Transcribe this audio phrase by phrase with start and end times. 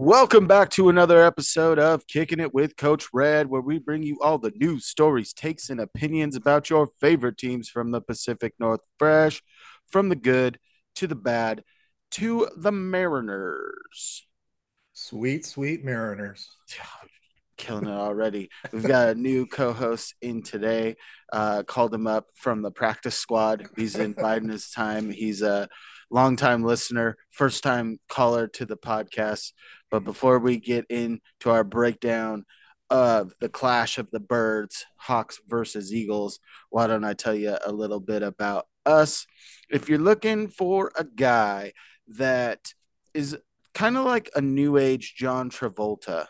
[0.00, 4.16] Welcome back to another episode of Kicking It with Coach Red, where we bring you
[4.22, 8.78] all the news, stories, takes, and opinions about your favorite teams from the Pacific North,
[8.96, 9.42] fresh
[9.88, 10.60] from the good
[10.94, 11.64] to the bad
[12.12, 14.24] to the Mariners.
[14.92, 16.48] Sweet, sweet Mariners.
[17.56, 18.50] Killing it already.
[18.72, 20.94] We've got a new co host in today.
[21.32, 23.66] Uh, called him up from the practice squad.
[23.76, 25.10] He's inviting his time.
[25.10, 25.68] He's a
[26.10, 29.52] longtime listener, first time caller to the podcast.
[29.90, 30.06] But mm-hmm.
[30.06, 32.44] before we get into our breakdown
[32.90, 36.40] of the clash of the birds, Hawks versus Eagles,
[36.70, 39.26] why don't I tell you a little bit about us?
[39.70, 41.72] If you're looking for a guy
[42.16, 42.72] that
[43.12, 43.36] is
[43.74, 46.26] kind of like a new age John Travolta,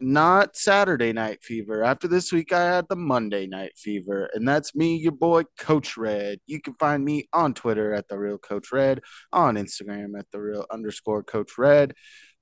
[0.00, 1.82] not Saturday night fever.
[1.82, 5.96] After this week, I had the Monday night fever, and that's me, your boy, Coach
[5.96, 6.40] Red.
[6.46, 9.00] You can find me on Twitter at the real Coach Red,
[9.32, 11.94] on Instagram at the real underscore Coach Red.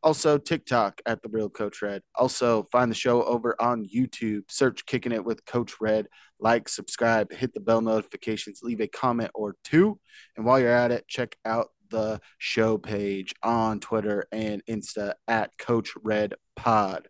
[0.03, 2.03] Also, TikTok at the real Coach Red.
[2.15, 4.43] Also, find the show over on YouTube.
[4.49, 6.07] Search Kicking It with Coach Red.
[6.39, 9.99] Like, subscribe, hit the bell notifications, leave a comment or two.
[10.37, 15.57] And while you're at it, check out the show page on Twitter and Insta at
[15.59, 17.09] Coach Red Pod.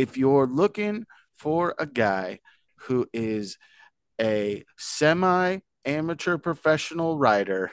[0.00, 2.38] If you're looking for a guy
[2.86, 3.58] who is
[4.18, 7.70] a semi amateur professional writer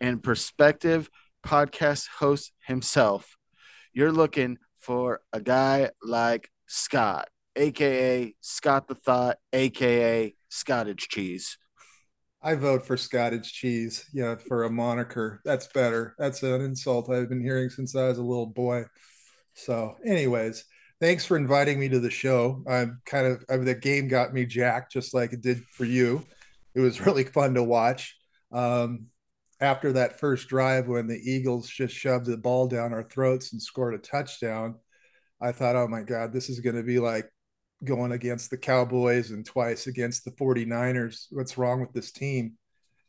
[0.00, 1.10] and prospective
[1.44, 3.36] podcast host himself,
[3.92, 11.58] you're looking for a guy like Scott, aka Scott the Thot, aka Scottage Cheese.
[12.40, 14.08] I vote for Scottage cheese.
[14.12, 15.40] Yeah, for a moniker.
[15.44, 16.14] That's better.
[16.20, 18.84] That's an insult I've been hearing since I was a little boy.
[19.54, 20.66] So, anyways,
[21.02, 22.62] thanks for inviting me to the show.
[22.66, 25.84] I'm kind of I mean, the game got me jacked just like it did for
[25.84, 26.24] you.
[26.76, 28.16] It was really fun to watch.
[28.52, 29.06] Um,
[29.60, 33.60] after that first drive when the Eagles just shoved the ball down our throats and
[33.60, 34.76] scored a touchdown,
[35.40, 37.28] I thought, oh my God, this is going to be like
[37.84, 41.26] going against the Cowboys and twice against the 49ers.
[41.30, 42.54] What's wrong with this team?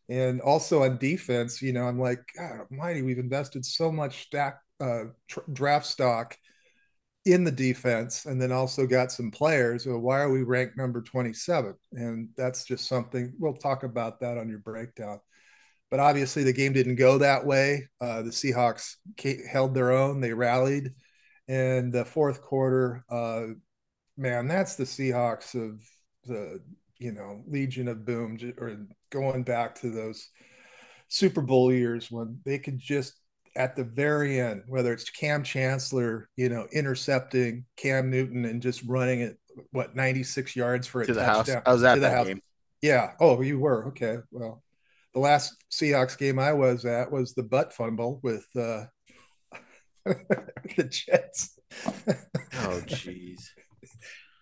[0.10, 4.60] And also on defense, you know, I'm like, God almighty, we've invested so much stack,
[4.80, 6.36] uh, tr- draft stock
[7.26, 9.86] in the defense and then also got some players.
[9.86, 11.74] Well, why are we ranked number 27?
[11.94, 15.20] And that's just something we'll talk about that on your breakdown.
[15.90, 17.88] But obviously, the game didn't go that way.
[18.02, 18.96] Uh, the Seahawks
[19.50, 20.92] held their own, they rallied.
[21.48, 23.54] And the fourth quarter, uh,
[24.18, 25.82] man, that's the Seahawks of
[26.26, 26.62] the
[26.98, 30.30] you know Legion of Boom, or going back to those
[31.10, 33.14] Super Bowl years when they could just
[33.56, 38.84] at the very end, whether it's Kam Chancellor, you know, intercepting Cam Newton and just
[38.84, 39.38] running it
[39.72, 41.56] what 96 yards for a to the touchdown.
[41.58, 41.64] house.
[41.66, 42.28] I was at that house.
[42.28, 42.42] game.
[42.82, 43.12] Yeah.
[43.20, 44.18] Oh, you were okay.
[44.32, 44.64] Well,
[45.14, 48.86] the last Seahawks game I was at was the butt fumble with uh,
[50.06, 51.60] the Jets.
[51.86, 53.42] oh, jeez.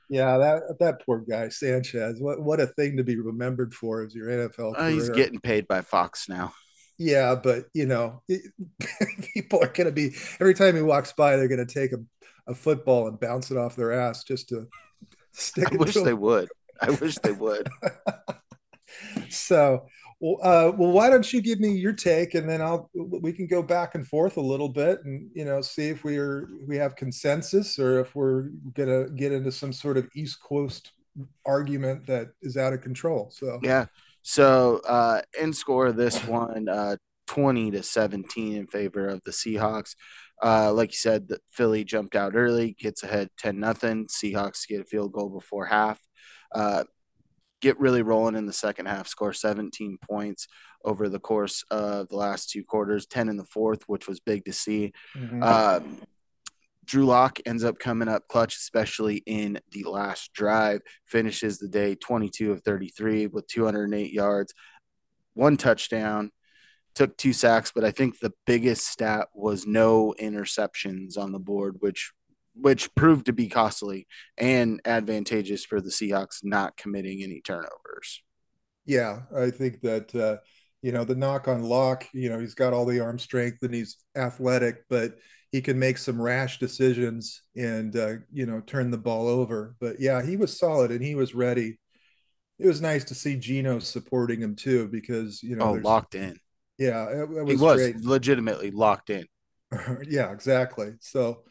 [0.09, 2.19] Yeah, that that poor guy Sanchez.
[2.19, 4.73] What what a thing to be remembered for as your NFL.
[4.77, 6.53] Uh, he's getting paid by Fox now.
[6.97, 8.21] Yeah, but you know,
[9.33, 11.97] people are going to be every time he walks by, they're going to take a,
[12.47, 14.67] a football and bounce it off their ass just to
[15.31, 15.71] stick.
[15.71, 16.49] I wish they would.
[16.81, 17.67] I wish they would.
[19.29, 19.87] so,
[20.19, 23.47] well, uh, well, why don't you give me your take, and then I'll we can
[23.47, 26.77] go back and forth a little bit, and you know, see if we are we
[26.77, 30.91] have consensus or if we're gonna get into some sort of East Coast
[31.45, 33.29] argument that is out of control.
[33.31, 33.85] So, yeah.
[34.23, 39.95] So, uh, in score this one, uh, 20 to 17 in favor of the Seahawks.
[40.43, 44.07] Uh, like you said, the Philly jumped out early, gets ahead 10 nothing.
[44.07, 45.99] Seahawks get a field goal before half.
[46.53, 46.83] Uh,
[47.61, 50.47] get really rolling in the second half, score 17 points
[50.83, 54.43] over the course of the last two quarters, 10 in the fourth, which was big
[54.45, 54.91] to see.
[55.15, 55.43] Mm-hmm.
[55.43, 55.99] Um,
[56.85, 61.95] Drew Lock ends up coming up clutch, especially in the last drive, finishes the day
[61.95, 64.53] 22 of 33 with 208 yards,
[65.33, 66.31] one touchdown,
[66.95, 71.77] took two sacks, but I think the biggest stat was no interceptions on the board,
[71.79, 72.11] which
[72.53, 74.07] which proved to be costly
[74.37, 78.21] and advantageous for the Seahawks not committing any turnovers.
[78.85, 80.37] Yeah, I think that uh,
[80.81, 83.73] you know the knock on Lock, you know, he's got all the arm strength and
[83.73, 85.17] he's athletic, but
[85.51, 89.75] he can make some rash decisions and uh, you know turn the ball over.
[89.79, 91.77] But yeah, he was solid and he was ready.
[92.57, 96.37] It was nice to see Geno supporting him too because you know oh locked in.
[96.77, 97.97] Yeah, it, it was he was great.
[97.97, 99.25] legitimately locked in.
[100.07, 100.93] yeah, exactly.
[100.99, 101.43] So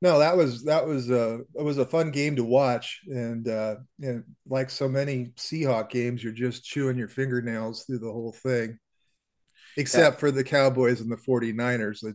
[0.00, 3.76] no, that was that was a it was a fun game to watch, and uh,
[4.00, 8.78] and like so many Seahawk games, you're just chewing your fingernails through the whole thing,
[9.76, 10.20] except yeah.
[10.20, 12.00] for the Cowboys and the 49ers.
[12.02, 12.14] That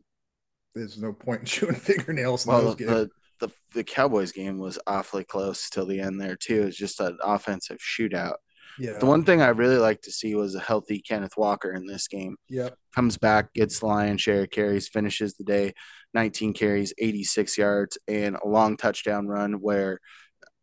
[0.76, 2.46] there's no point in chewing fingernails.
[2.46, 3.10] well, the,
[3.40, 6.64] the the Cowboys game was awfully close till the end there too.
[6.64, 8.36] It's just an offensive shootout.
[8.80, 8.98] Yeah.
[9.00, 12.08] The one thing I really like to see was a healthy Kenneth Walker in this
[12.08, 12.38] game.
[12.50, 12.76] Yep.
[12.96, 15.74] Comes back, gets the lion's share carries, finishes the day,
[16.14, 20.00] 19 carries, 86 yards, and a long touchdown run where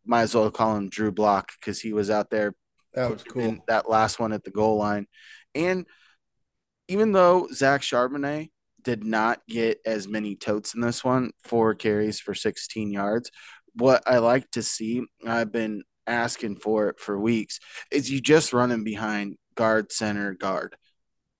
[0.05, 2.53] might as well call him Drew Block because he was out there.
[2.93, 3.57] That was cool.
[3.67, 5.07] That last one at the goal line.
[5.55, 5.85] And
[6.87, 8.49] even though Zach Charbonnet
[8.83, 13.31] did not get as many totes in this one, four carries for 16 yards.
[13.75, 17.59] What I like to see, I've been asking for it for weeks,
[17.91, 20.75] is you just running behind guard, center, guard.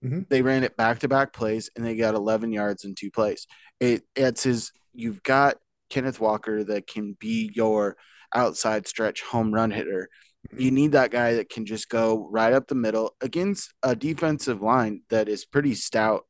[0.03, 0.21] Mm-hmm.
[0.29, 3.47] They ran it back to back plays and they got 11 yards in two plays.
[3.79, 4.71] It it's his.
[4.93, 5.57] You've got
[5.89, 7.95] Kenneth Walker that can be your
[8.33, 10.09] outside stretch home run hitter.
[10.51, 10.75] You mm-hmm.
[10.75, 15.01] need that guy that can just go right up the middle against a defensive line
[15.09, 16.25] that is pretty stout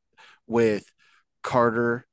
[0.48, 0.86] with
[1.44, 2.06] Carter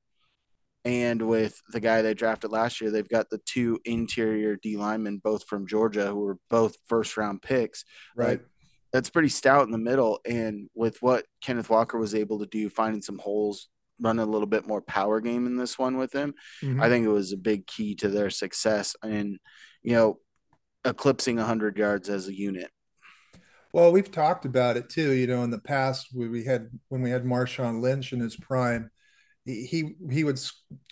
[0.85, 2.91] and with the guy they drafted last year.
[2.91, 7.43] They've got the two interior D linemen, both from Georgia, who were both first round
[7.43, 7.85] picks.
[8.17, 8.29] Right.
[8.29, 8.45] Like,
[8.93, 10.21] that's pretty stout in the middle.
[10.25, 13.69] And with what Kenneth Walker was able to do, finding some holes,
[14.01, 16.33] running a little bit more power game in this one with him,
[16.63, 16.81] mm-hmm.
[16.81, 18.97] I think it was a big key to their success.
[19.03, 19.39] And,
[19.83, 20.21] you know,
[20.85, 22.71] eclipsing 100 yards as a unit.
[23.75, 25.13] Well, we've talked about it too.
[25.13, 28.37] You know, in the past, we, we had when we had Marshawn Lynch in his
[28.37, 28.91] prime,
[29.49, 30.41] he he would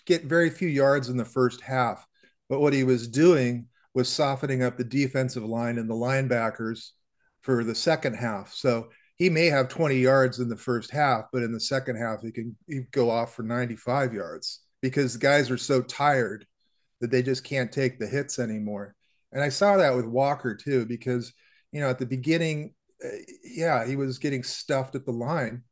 [0.07, 2.07] get very few yards in the first half,
[2.49, 6.91] but what he was doing was softening up the defensive line and the linebackers
[7.41, 8.53] for the second half.
[8.53, 12.23] So he may have 20 yards in the first half, but in the second half
[12.23, 16.47] he can he go off for 95 yards because the guys are so tired
[17.01, 18.95] that they just can't take the hits anymore.
[19.33, 21.33] And I saw that with Walker too, because
[21.73, 22.75] you know at the beginning,
[23.05, 23.09] uh,
[23.45, 25.63] yeah, he was getting stuffed at the line,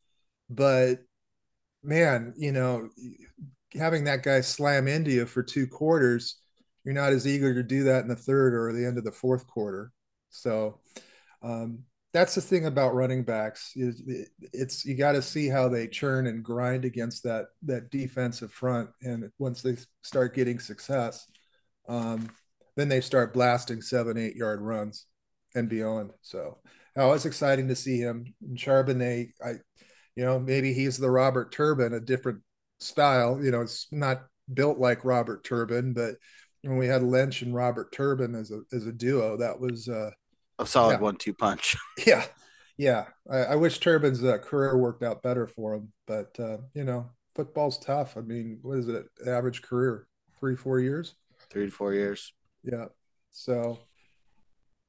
[0.50, 1.00] but
[1.84, 2.88] man, you know,
[3.74, 6.36] having that guy slam into you for two quarters,
[6.84, 9.12] you're not as eager to do that in the third or the end of the
[9.12, 9.92] fourth quarter.
[10.30, 10.80] So
[11.42, 11.80] um,
[12.12, 14.02] that's the thing about running backs is
[14.52, 18.90] it's you got to see how they churn and grind against that that defensive front,
[19.02, 21.26] and once they start getting success,
[21.88, 22.28] um,
[22.76, 25.06] then they start blasting seven, eight yard runs
[25.54, 26.10] and beyond.
[26.22, 26.58] So.
[26.96, 28.34] Oh, it's exciting to see him.
[28.52, 29.54] Charbonnet, I
[30.16, 32.40] you know, maybe he's the Robert Turbin, a different
[32.80, 33.42] style.
[33.42, 34.22] You know, it's not
[34.52, 36.14] built like Robert Turbin, but
[36.62, 40.10] when we had Lynch and Robert Turbin as a as a duo, that was uh,
[40.58, 41.00] a solid yeah.
[41.00, 41.76] one-two punch.
[42.06, 42.24] Yeah,
[42.76, 43.04] yeah.
[43.30, 47.10] I, I wish Turbin's uh, career worked out better for him, but uh, you know,
[47.34, 48.16] football's tough.
[48.16, 49.06] I mean, what is it?
[49.26, 50.06] Average career
[50.38, 51.14] three, four years.
[51.50, 52.32] Three to four years.
[52.62, 52.86] Yeah.
[53.30, 53.78] So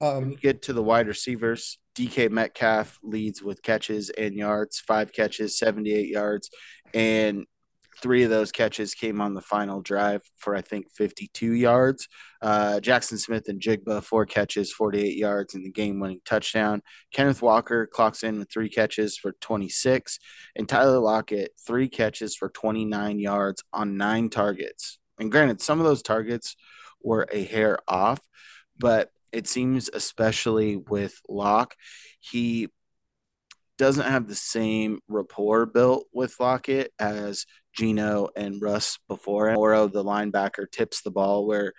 [0.01, 4.79] um, when you get to the wide receivers, DK Metcalf leads with catches and yards,
[4.79, 6.49] five catches, 78 yards,
[6.93, 7.45] and
[8.01, 12.07] three of those catches came on the final drive for I think 52 yards.
[12.41, 16.81] Uh, Jaxon Smith-Njigba four catches, 48 yards in the game-winning touchdown.
[17.13, 20.19] Kenneth Walker clocks in with three catches for 26,
[20.55, 24.99] and Tyler Lockett three catches for 29 yards on nine targets.
[25.19, 26.55] And granted, some of those targets
[27.01, 28.19] were a hair off,
[28.77, 31.75] but it seems especially with Lock,
[32.21, 32.69] he
[33.77, 37.45] doesn't have the same rapport built with Lockett as
[37.75, 39.57] Geno and Russ before him.
[39.57, 41.73] Oro, the linebacker, tips the ball where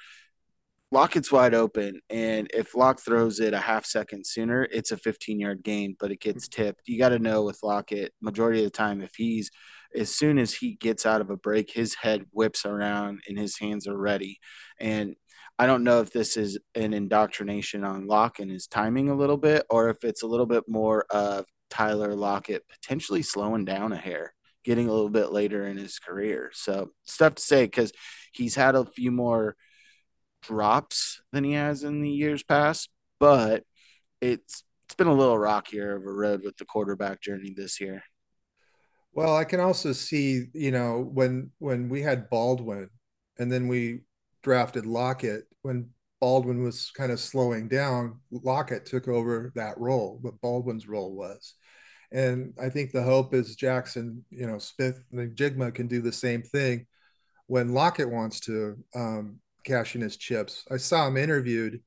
[0.93, 5.41] Lockett's wide open, and if Lock throws it a half second sooner, it's a 15
[5.41, 6.83] yard gain, but it gets tipped.
[6.87, 9.51] You got to know with Lockett, majority of the time, if he's
[9.97, 13.59] as soon as he gets out of a break, his head whips around and his
[13.59, 14.39] hands are ready.
[14.79, 15.17] And
[15.59, 19.39] I don't know if this is an indoctrination on Lock and his timing a little
[19.39, 23.97] bit, or if it's a little bit more of Tyler Lockett potentially slowing down a
[23.97, 24.35] hair,
[24.65, 26.51] getting a little bit later in his career.
[26.53, 27.93] So stuff to say because
[28.33, 29.57] he's had a few more
[30.43, 33.65] drops than he has in the years past, but
[34.21, 38.05] it's it's been a little rockier of a road with the quarterback journey this year.
[39.13, 42.91] Well, I can also see, you know, when when we had Baldwin
[43.39, 44.03] and then we
[44.47, 48.21] drafted Lockett when Baldwin was kind of slowing down.
[48.31, 51.55] Lockett took over that role, what Baldwin's role was.
[52.12, 56.87] And I think the hope is Jaxon, you know, Smith-Njigba can do the same thing
[57.49, 60.65] when Lockett wants to um, cash in his chips.
[60.71, 61.81] I saw him interviewed.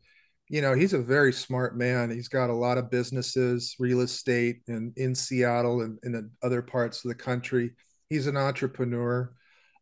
[0.49, 2.09] You know, he's a very smart man.
[2.09, 7.05] He's got a lot of businesses, real estate, and in Seattle and in other parts
[7.05, 7.71] of the country.
[8.09, 9.31] He's an entrepreneur.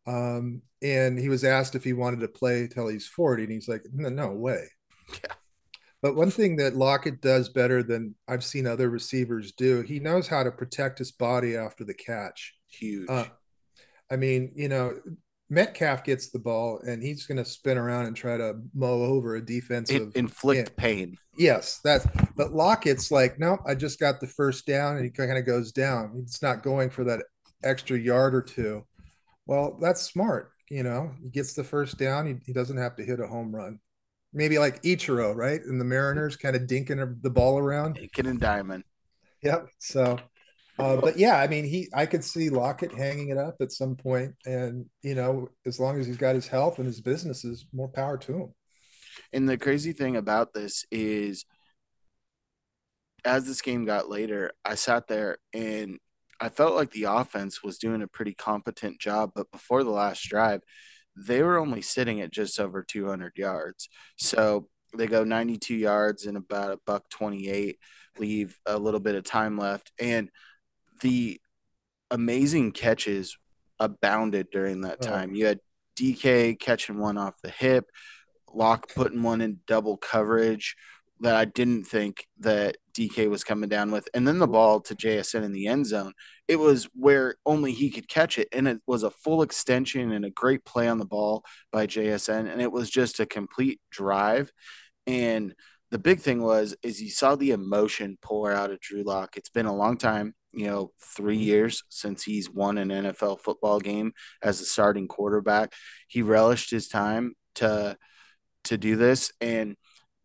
[0.06, 3.68] Um, and he was asked if he wanted to play till he's 40, and he's
[3.68, 4.64] like, no, no way.
[5.12, 5.34] Yeah.
[6.00, 10.28] But one thing that Lockett does better than I've seen other receivers do, he knows
[10.28, 12.54] how to protect his body after the catch.
[12.68, 13.08] Huge.
[13.10, 13.24] Uh,
[14.10, 14.94] I mean, you know,
[15.50, 19.36] Metcalf gets the ball and he's going to spin around and try to mow over
[19.36, 21.16] a defensive inflict pain.
[21.36, 25.38] Yes, that's but Lockett's like, no, I just got the first down, and he kind
[25.38, 26.12] of goes down.
[26.14, 27.22] He's not going for that
[27.64, 28.84] extra yard or two.
[29.48, 30.52] Well, that's smart.
[30.70, 32.26] You know, he gets the first down.
[32.26, 33.80] He, he doesn't have to hit a home run.
[34.32, 35.60] Maybe like Ichiro, right?
[35.60, 37.96] And the Mariners kind of dinking the ball around.
[37.96, 38.84] Dinking and diamond.
[39.42, 39.68] Yep.
[39.78, 40.18] So
[40.78, 43.96] uh, but yeah, I mean, he I could see Lockett hanging it up at some
[43.96, 47.88] point, and you know, as long as he's got his health and his businesses, more
[47.88, 48.54] power to him.
[49.32, 51.44] And the crazy thing about this is,
[53.24, 55.98] as this game got later, I sat there and
[56.40, 59.32] I felt like the offense was doing a pretty competent job.
[59.34, 60.62] But before the last drive,
[61.16, 63.88] they were only sitting at just over 200 yards.
[64.16, 67.78] So they go 92 yards in about a buck 28,
[68.18, 70.30] leave a little bit of time left, and
[71.02, 71.40] the
[72.10, 73.36] amazing catches
[73.78, 75.06] abounded during that oh.
[75.06, 75.34] time.
[75.34, 75.60] You had
[75.98, 77.86] DK catching one off the hip,
[78.54, 80.74] Lock putting one in double coverage
[81.20, 84.08] that I didn't think that DK was coming down with.
[84.14, 86.12] And then the ball to JSN in the end zone.
[86.46, 88.48] It was where only he could catch it.
[88.52, 92.50] And it was a full extension and a great play on the ball by JSN.
[92.50, 94.52] And it was just a complete drive.
[95.06, 95.54] And
[95.90, 99.36] the big thing was is you saw the emotion pour out of Drew Lock.
[99.36, 103.80] It's been a long time you know, three years since he's won an NFL football
[103.80, 105.72] game as a starting quarterback.
[106.08, 107.96] He relished his time to
[108.64, 109.76] to do this, and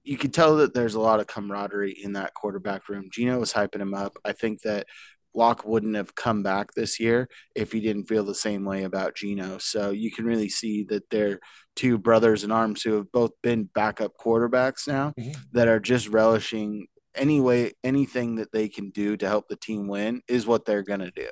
[0.04, 3.10] you could tell that there's a lot of camaraderie in that quarterback room.
[3.12, 4.18] Geno was hyping him up.
[4.26, 4.88] I think that
[5.34, 9.16] Lock wouldn't have come back this year if he didn't feel the same way about
[9.16, 9.58] Geno.
[9.58, 11.40] So you can really see that they're
[11.76, 15.32] two brothers in arms who have both been backup quarterbacks now mm-hmm.
[15.54, 19.88] that are just relishing any way anything that they can do to help the team
[19.88, 21.30] win is what they're going to do.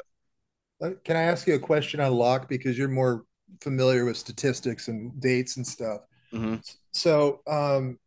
[1.04, 3.26] Can I ask you a question on Lock because you're more
[3.62, 6.02] familiar with statistics and dates and stuff?
[6.34, 6.56] Mm-hmm.
[6.92, 8.00] So um,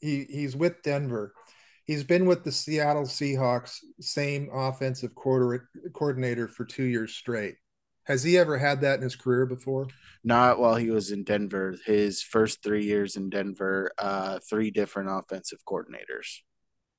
[0.00, 1.32] he he's with Denver.
[1.84, 7.54] He's been with the Seattle Seahawks, same offensive quarter, coordinator for two years straight.
[8.04, 9.86] Has he ever had that in his career before?
[10.24, 11.76] Not while he was in Denver.
[11.84, 16.38] His first three years in Denver, uh, three different offensive coordinators.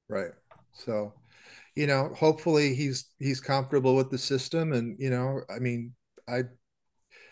[0.08, 0.32] Right.
[0.74, 1.14] So,
[1.76, 5.94] you know, hopefully he's he's comfortable with the system, and you know, I mean,
[6.28, 6.44] I.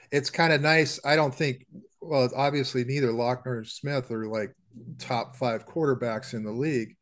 [0.09, 0.99] It's kind of nice.
[1.03, 1.65] I don't think.
[2.01, 4.53] Well, obviously, neither Lock nor or Smith are like
[4.97, 6.95] top five quarterbacks in the league,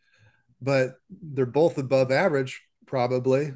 [0.62, 3.54] but they're both above average, probably,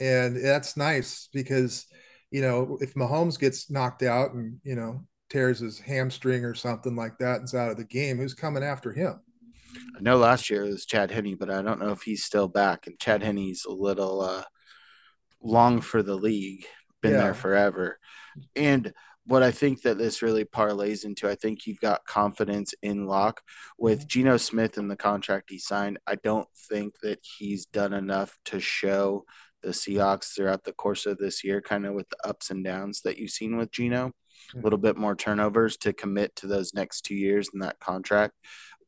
[0.00, 1.86] and that's nice because
[2.34, 6.96] you know, if Mahomes gets knocked out and, you know, tears his hamstring or something
[6.96, 9.20] like that and's out of the game, who's coming after him?
[9.96, 12.48] I know last year it was Chad Henne, but I don't know if he's still
[12.48, 12.88] back.
[12.88, 14.42] And Chad Henne's a little uh,
[15.40, 16.64] long for the league,
[17.00, 17.18] been yeah.
[17.18, 18.00] there forever.
[18.56, 18.92] And
[19.26, 23.40] what I think that this really parlays into, I think you've got confidence in Lock
[23.78, 24.08] with mm-hmm.
[24.08, 25.98] Geno Smith and the contract he signed.
[26.06, 29.24] I don't think that he's done enough to show
[29.62, 33.00] the Seahawks throughout the course of this year, kind of with the ups and downs
[33.02, 34.12] that you've seen with Geno.
[34.54, 38.34] A little bit more turnovers to commit to those next two years in that contract.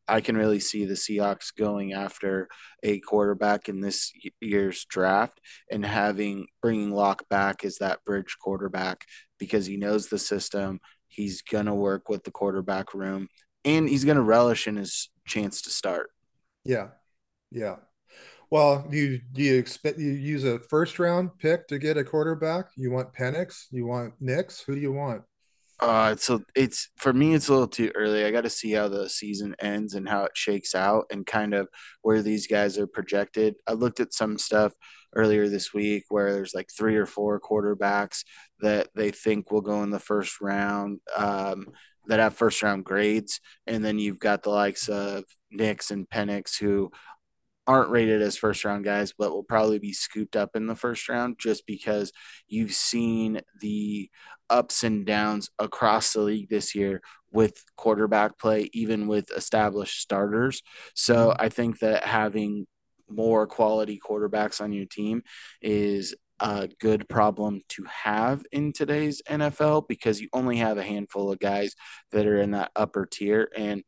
[0.08, 2.48] I can really see the Seahawks going after
[2.82, 9.04] a quarterback in this year's draft and having bringing Lock back as that bridge quarterback
[9.38, 10.80] because he knows the system.
[11.08, 13.28] He's going to work with the quarterback room
[13.64, 16.10] and he's going to relish in his chance to start.
[16.64, 16.88] Yeah.
[17.50, 17.76] Yeah.
[18.50, 22.04] Well, do you do you expect you use a first round pick to get a
[22.04, 22.66] quarterback?
[22.76, 23.66] You want Penix?
[23.72, 24.60] You want Nix?
[24.60, 25.22] Who do you want?
[25.78, 28.25] Uh, so it's for me, it's a little too early.
[28.25, 31.52] I got to see how the season ends and how it shakes out, and kind
[31.54, 31.68] of
[32.02, 33.56] where these guys are projected.
[33.66, 34.73] I looked at some stuff
[35.14, 38.25] earlier this week where there's like three or four quarterbacks
[38.61, 41.00] that they think will go in the first round.
[41.16, 41.68] Um,
[42.09, 46.59] that have first round grades, and then you've got the likes of Nix and Penix
[46.59, 46.90] who
[47.66, 51.08] aren't rated as first round guys, but will probably be scooped up in the first
[51.08, 52.12] round just because
[52.49, 54.08] you've seen the
[54.49, 60.62] ups and downs across the league this year with quarterback play, even with established starters.
[60.94, 61.42] So mm-hmm.
[61.42, 62.66] I think that having
[63.08, 65.23] more quality quarterbacks on your team
[65.61, 71.32] is a good problem to have in today's NFL because you only have a handful
[71.32, 71.75] of guys
[72.12, 73.49] that are in that upper tier.
[73.56, 73.85] And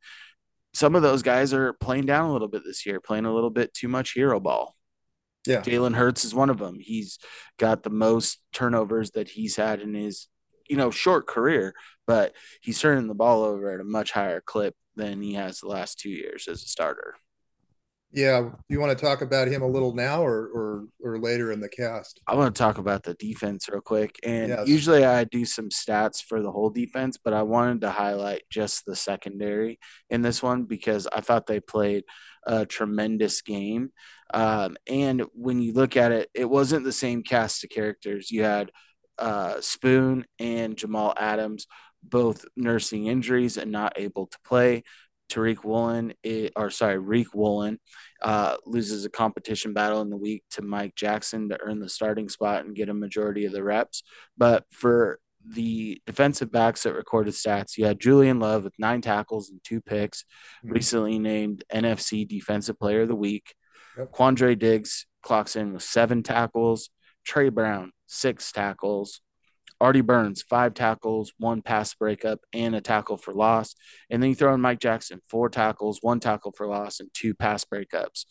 [0.78, 3.50] some of those guys are playing down a little bit this year, playing a little
[3.50, 4.76] bit too much hero ball.
[5.44, 5.60] Yeah.
[5.60, 6.78] Jalen Hurts is one of them.
[6.78, 7.18] He's
[7.58, 10.28] got the most turnovers that he's had in his,
[10.68, 11.74] you know, short career,
[12.06, 15.66] but he's turning the ball over at a much higher clip than he has the
[15.66, 17.16] last two years as a starter.
[18.10, 21.60] Yeah, you want to talk about him a little now or or or later in
[21.60, 22.20] the cast?
[22.26, 24.18] I want to talk about the defense real quick.
[24.22, 24.68] And Yes.
[24.68, 28.84] usually I do some stats for the whole defense, but I wanted to highlight just
[28.86, 29.78] the secondary
[30.10, 32.04] in this one because I thought they played
[32.46, 33.92] a tremendous game.
[34.32, 38.30] Um, and when you look at it, it wasn't the same cast of characters.
[38.30, 38.70] You had
[39.18, 41.66] uh, Spoon and Jamal Adams
[42.02, 44.84] both nursing injuries and not able to play.
[45.28, 46.14] Tariq Woolen,
[46.56, 47.78] or sorry, Riq Woolen,
[48.22, 52.28] uh, loses a competition battle in the week to Mike Jackson to earn the starting
[52.28, 54.02] spot and get a majority of the reps.
[54.36, 59.50] But for the defensive backs that recorded stats, you had Julian Love with nine tackles
[59.50, 60.22] and two picks,
[60.64, 60.74] mm-hmm.
[60.74, 63.54] recently named NFC Defensive Player of the Week.
[63.96, 64.12] Yep.
[64.12, 66.90] Quandre Diggs clocks in with seven tackles.
[67.24, 69.20] Tre Brown, six tackles.
[69.80, 73.74] Artie Burns, five tackles, one pass breakup, and a tackle for loss.
[74.10, 77.34] And then you throw in Mike Jackson, four tackles, one tackle for loss, and two
[77.34, 78.24] pass breakups.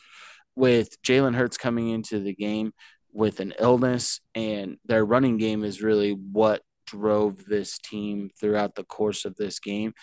[0.55, 2.73] With Jalen Hurts coming into the game
[3.13, 8.83] with an illness, and their running game is really what drove this team throughout the
[8.83, 9.93] course of this game.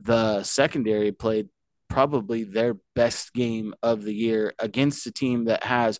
[0.00, 1.48] The secondary played
[1.88, 5.98] probably their best game of the year against a team that has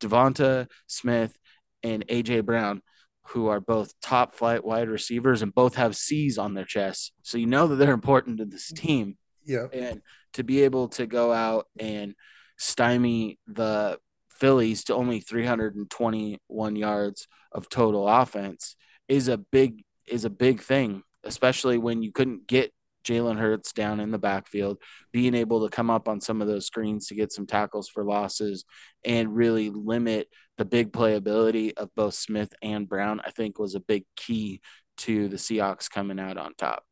[0.00, 1.36] Devonta Smith
[1.82, 2.82] and AJ Brown
[3.30, 7.12] who are both top flight wide receivers and both have C's on their chests.
[7.22, 8.86] So you know that they're important to this mm-hmm.
[8.86, 9.18] team.
[9.44, 9.66] Yeah.
[9.72, 10.02] And
[10.34, 12.14] to be able to go out and
[12.56, 18.76] stymie the Phillies to only 321 yards of total offense
[19.08, 22.72] is a big is a big thing, especially when you couldn't get
[23.08, 24.78] Jalen Hurts down in the backfield,
[25.12, 28.04] being able to come up on some of those screens to get some tackles for
[28.04, 28.64] losses
[29.04, 33.80] and really limit the big playability of both Smith and Brown, I think was a
[33.80, 34.60] big key
[34.98, 36.84] to the Seahawks coming out on top.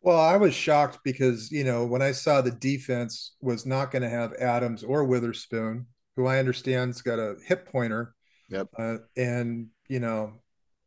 [0.00, 4.02] Well, I was shocked because, you know, when I saw the defense was not going
[4.02, 8.14] to have Adams or Witherspoon, who I understand's got a hip pointer.
[8.48, 8.68] Yep.
[8.78, 10.34] Uh, and, you know,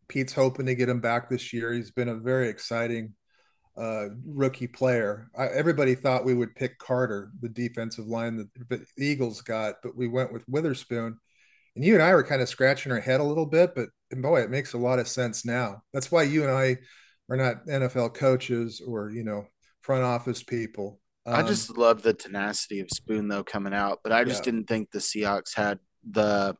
[0.08, 1.74] Pete's hoping to get him back this year.
[1.74, 3.14] He's been a very exciting
[3.82, 5.28] uh, rookie player.
[5.36, 9.98] I, everybody thought we would pick Carter, the defensive line that the Eagles got, but
[9.98, 11.18] we went with Witherspoon.
[11.76, 14.42] And you and I were kind of scratching our head a little bit, but boy,
[14.42, 15.82] it makes a lot of sense now.
[15.94, 16.78] That's why you and I
[17.30, 19.48] are not NFL coaches or you know
[19.82, 21.00] front office people.
[21.26, 24.52] Um, I just love the tenacity of Spoon though coming out, but I just yeah.
[24.52, 26.56] didn't think the Seahawks had the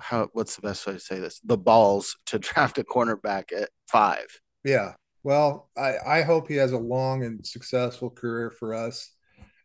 [0.00, 3.68] how what's the best way to say this the balls to draft a cornerback at
[3.86, 4.26] five.
[4.64, 9.10] Yeah, well, I, I hope he has a long and successful career for us.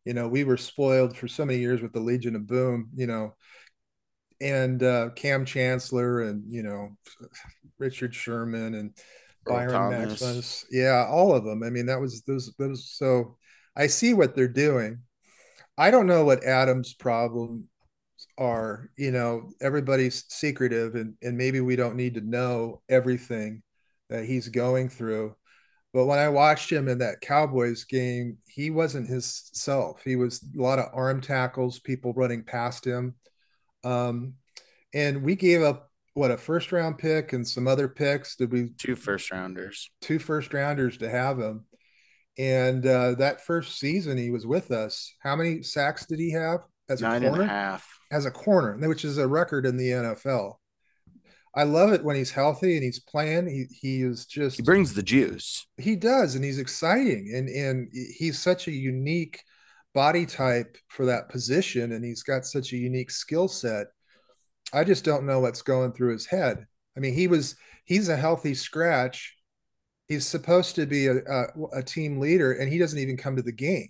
[0.05, 3.05] You know, we were spoiled for so many years with the Legion of Boom, you
[3.05, 3.35] know,
[4.41, 6.97] and uh, Kam Chancellor and, you know,
[7.77, 8.97] Richard Sherman and
[9.45, 10.65] Byron Maximus.
[10.71, 11.61] Yeah, all of them.
[11.61, 12.89] I mean, that was those, those.
[12.89, 13.37] So
[13.75, 14.99] I see what they're doing.
[15.77, 17.65] I don't know what Adam's problems
[18.37, 18.89] are.
[18.97, 23.61] You know, everybody's secretive and, and maybe we don't need to know everything
[24.09, 25.35] that he's going through
[25.93, 30.03] but when I watched him in that Cowboys game, he wasn't his self.
[30.03, 33.15] He was a lot of arm tackles, people running past him.
[33.83, 34.35] Um,
[34.93, 38.35] and we gave up what a first round pick and some other picks.
[38.35, 39.89] Did we two first rounders?
[40.01, 41.65] Two first rounders to have him.
[42.37, 45.13] And uh, that first season he was with us.
[45.21, 47.41] How many sacks did he have as a corner?
[47.41, 47.87] and a half.
[48.11, 50.53] As a corner, which is a record in the NFL.
[51.55, 53.47] I love it when he's healthy and he's playing.
[53.47, 55.65] He he is just he brings the juice.
[55.77, 59.41] He does, and he's exciting, and and he's such a unique
[59.93, 63.87] body type for that position, and he's got such a unique skill set.
[64.71, 66.65] I just don't know what's going through his head.
[66.95, 69.35] I mean, he was he's a healthy scratch.
[70.07, 73.41] He's supposed to be a, a, a team leader, and he doesn't even come to
[73.41, 73.89] the game.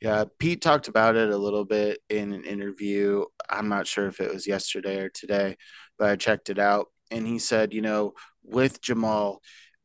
[0.00, 3.24] Yeah, Pete talked about it a little bit in an interview.
[3.50, 5.56] I'm not sure if it was yesterday or today,
[5.98, 6.86] but I checked it out.
[7.10, 9.40] And he said, you know, with Jamal,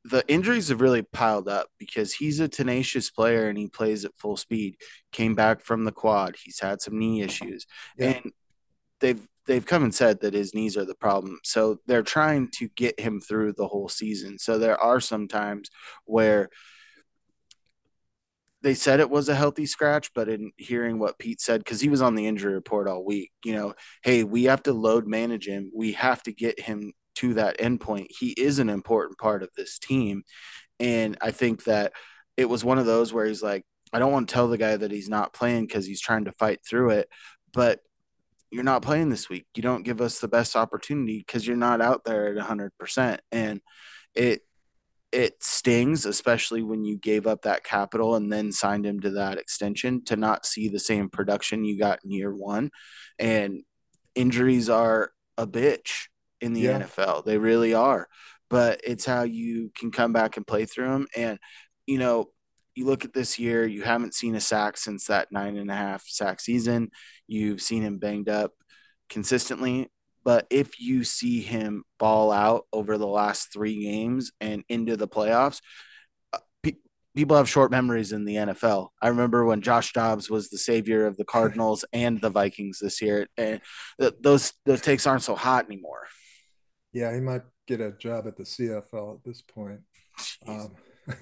[0.06, 4.18] the injuries have really piled up because he's a tenacious player and he plays at
[4.18, 4.76] full speed.
[5.12, 6.36] Came back from the quad.
[6.44, 7.66] He's had some knee issues.
[7.98, 8.10] Yeah.
[8.10, 8.32] And
[9.00, 11.40] they've they've come and said that his knees are the problem.
[11.44, 14.40] So they're trying to get him through the whole season.
[14.40, 15.70] So there are some times
[16.06, 16.50] where
[18.64, 21.90] they said it was a healthy scratch, but in hearing what Pete said, because he
[21.90, 23.74] was on the injury report all week, you know,
[24.04, 25.70] hey, we have to load manage him.
[25.76, 28.08] We have to get him to that endpoint.
[28.10, 30.24] He is an important part of this team.
[30.80, 31.92] And I think that
[32.38, 34.76] it was one of those where he's like, I don't want to tell the guy
[34.76, 37.10] that he's not playing because he's trying to fight through it,
[37.54, 37.82] but
[38.50, 39.46] you're not playing this week.
[39.56, 43.20] You don't give us the best opportunity because you're not out there at 100%.
[43.32, 43.62] And
[44.16, 44.42] it,
[45.14, 49.38] it stings, especially when you gave up that capital and then signed him to that
[49.38, 52.72] extension to not see the same production you got in year one.
[53.20, 53.62] And
[54.16, 56.08] injuries are a bitch
[56.42, 56.80] in the yeah.
[56.80, 57.26] NFL.
[57.26, 58.08] They really are.
[58.50, 61.08] But it's how you can come back and play through them.
[61.16, 61.40] And,
[61.86, 62.30] you know,
[62.76, 65.76] you look at this year, you haven't seen a sack since that nine and a
[65.76, 66.90] half sack season.
[67.28, 68.52] You've seen him banged up
[69.10, 69.92] consistently.
[70.24, 75.08] But if you see him ball out over the last three games and into the
[75.08, 75.62] playoffs,
[76.32, 76.40] uh,
[77.16, 78.90] people have short memories in the NFL.
[79.02, 83.02] I remember when Josh Dobbs was the savior of the Cardinals and the Vikings this
[83.02, 83.62] year, and
[84.00, 86.08] th- those those takes aren't so hot anymore.
[86.92, 89.82] Yeah, he might get a job at the CFL at this point.
[90.48, 90.76] Um.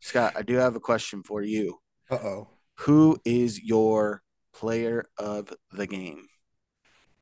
[0.00, 1.78] Scott, I do have a question for you.
[2.10, 2.48] Uh oh.
[2.80, 4.22] Who is your
[4.52, 6.26] player of the game?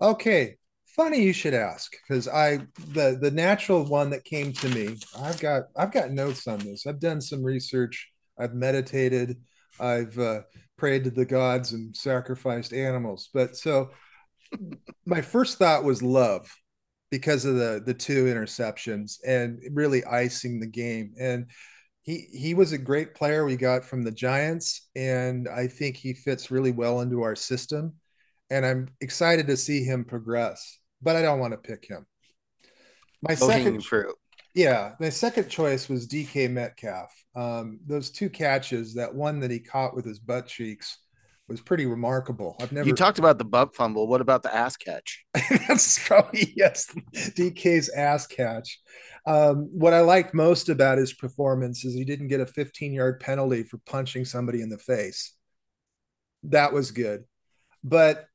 [0.01, 0.57] Okay,
[0.97, 2.59] funny you should ask because I
[2.93, 4.97] the the natural one that came to me.
[5.19, 6.87] I've got I've got notes on this.
[6.87, 8.11] I've done some research.
[8.39, 9.37] I've meditated.
[9.81, 10.43] I've uh,
[10.77, 13.29] prayed to the gods and sacrificed animals.
[13.33, 13.91] But so
[15.07, 16.51] my first thought was love
[17.11, 21.15] because of the the two interceptions and really icing the game.
[21.19, 21.47] And
[22.03, 26.13] he he was a great player we got from the Giants, and I think he
[26.13, 27.95] fits really well into our system.
[28.51, 32.07] And I'm excited to see him progress, but I don't want to pick him.
[33.23, 34.15] My Low second fruit.
[34.55, 37.13] Yeah, my second choice was DK Metcalf.
[37.35, 40.99] Um, those two catches, that one that he caught with his butt cheeks,
[41.49, 42.57] was pretty remarkable.
[42.61, 42.89] I've never.
[42.89, 44.07] You talked about the butt fumble.
[44.07, 45.25] What about the ass catch?
[45.69, 48.81] That's probably yes, DK's ass catch.
[49.27, 53.21] Um, what I liked most about his performance is he didn't get a 15 yard
[53.21, 55.35] penalty for punching somebody in the face.
[56.45, 57.25] That was good.
[57.83, 58.27] But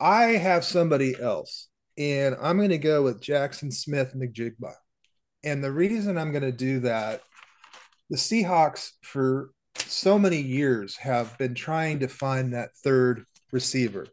[0.00, 4.72] I have somebody else, and I'm going to go with Jaxon Smith-Njigba.
[5.44, 7.22] And the reason I'm going to do that,
[8.08, 14.06] the Seahawks for so many years have been trying to find that third receiver.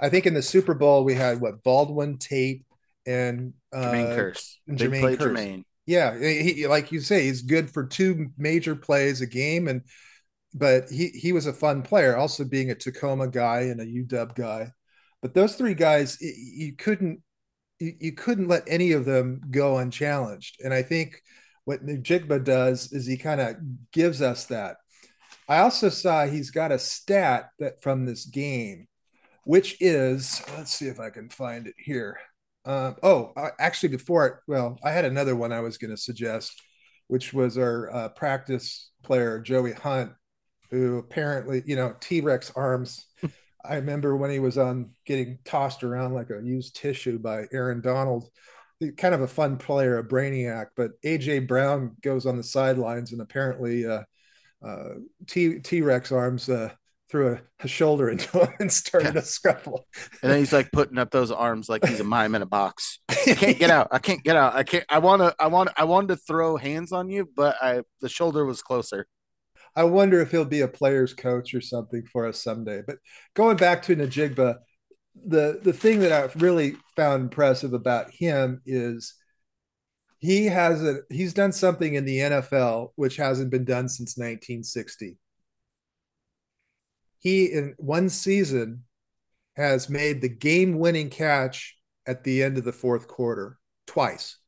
[0.00, 2.64] I think in the Super Bowl we had what Baldwin Tate
[3.06, 4.54] and uh, Jermaine Kearse.
[4.70, 5.18] Jermaine Kearse.
[5.18, 5.64] Jermaine.
[5.86, 9.82] Yeah, he, like you say, he's good for two major plays a game, and
[10.52, 14.34] but he he was a fun player, also being a Tacoma guy and a UW
[14.34, 14.72] guy.
[15.22, 17.22] But those three guys, you couldn't
[17.78, 20.60] you, you couldn't let any of them go unchallenged.
[20.64, 21.20] And I think
[21.64, 23.56] what Njigba does is he kind of
[23.92, 24.76] gives us that.
[25.48, 28.88] I also saw he's got a stat that from this game,
[29.44, 32.18] which is let's see if I can find it here.
[32.64, 36.60] Uh, oh, actually, before it, well, I had another one I was going to suggest,
[37.06, 40.10] which was our uh, practice player Joey Hunt,
[40.70, 43.06] who apparently, you know, T Rex arms.
[43.68, 47.80] I remember when he was on getting tossed around like a used tissue by Aaron
[47.80, 48.28] Donald.
[48.98, 53.22] Kind of a fun player, a brainiac, but AJ Brown goes on the sidelines and
[53.22, 54.02] apparently uh,
[54.64, 54.88] uh,
[55.26, 56.70] T T Rex arms uh,
[57.08, 59.20] threw a, a, shoulder into him and started yeah.
[59.20, 59.86] a scuffle.
[60.22, 62.98] And then he's like putting up those arms like he's a mime in a box.
[63.08, 63.88] I can't get out.
[63.92, 64.54] I can't get out.
[64.54, 64.84] I can't.
[64.88, 65.34] I want to.
[65.38, 65.70] I want.
[65.76, 69.06] I wanted to throw hands on you, but I the shoulder was closer.
[69.76, 72.82] I wonder if he'll be a player's coach or something for us someday.
[72.86, 72.96] But
[73.34, 74.56] going back to Njigba,
[75.26, 79.14] the the thing that I've really found impressive about him is
[80.18, 85.18] he has a he's done something in the NFL which hasn't been done since 1960
[87.26, 88.84] he in one season
[89.56, 94.38] has made the game winning catch at the end of the fourth quarter twice.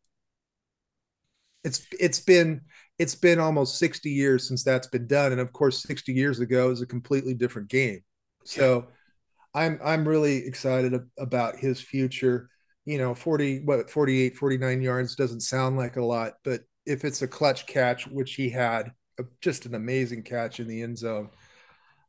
[1.65, 2.61] It's it's been
[2.99, 6.71] it's been almost 60 years since that's been done and of course 60 years ago
[6.71, 8.01] is a completely different game.
[8.45, 8.89] So
[9.55, 12.51] I'm I'm really excited about his future.
[12.85, 17.23] You know, 40 what 48 49 yards doesn't sound like a lot, but if it's
[17.23, 18.93] a clutch catch which he had,
[19.41, 21.31] just an amazing catch in the end zone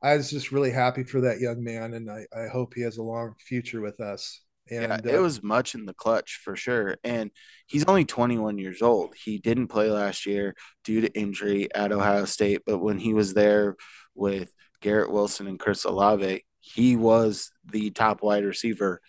[0.02, 2.98] I was just really happy for that young man, and I, I hope he has
[2.98, 4.42] a long future with us.
[4.72, 6.98] And yeah, it uh, was much in the clutch for sure.
[7.04, 7.32] And
[7.68, 9.16] he's only 21 years old.
[9.16, 13.34] He didn't play last year due to injury at Ohio State, but when he was
[13.34, 13.76] there
[14.16, 19.02] with Garrett Wilson and Chris Olave, he was the top wide receiver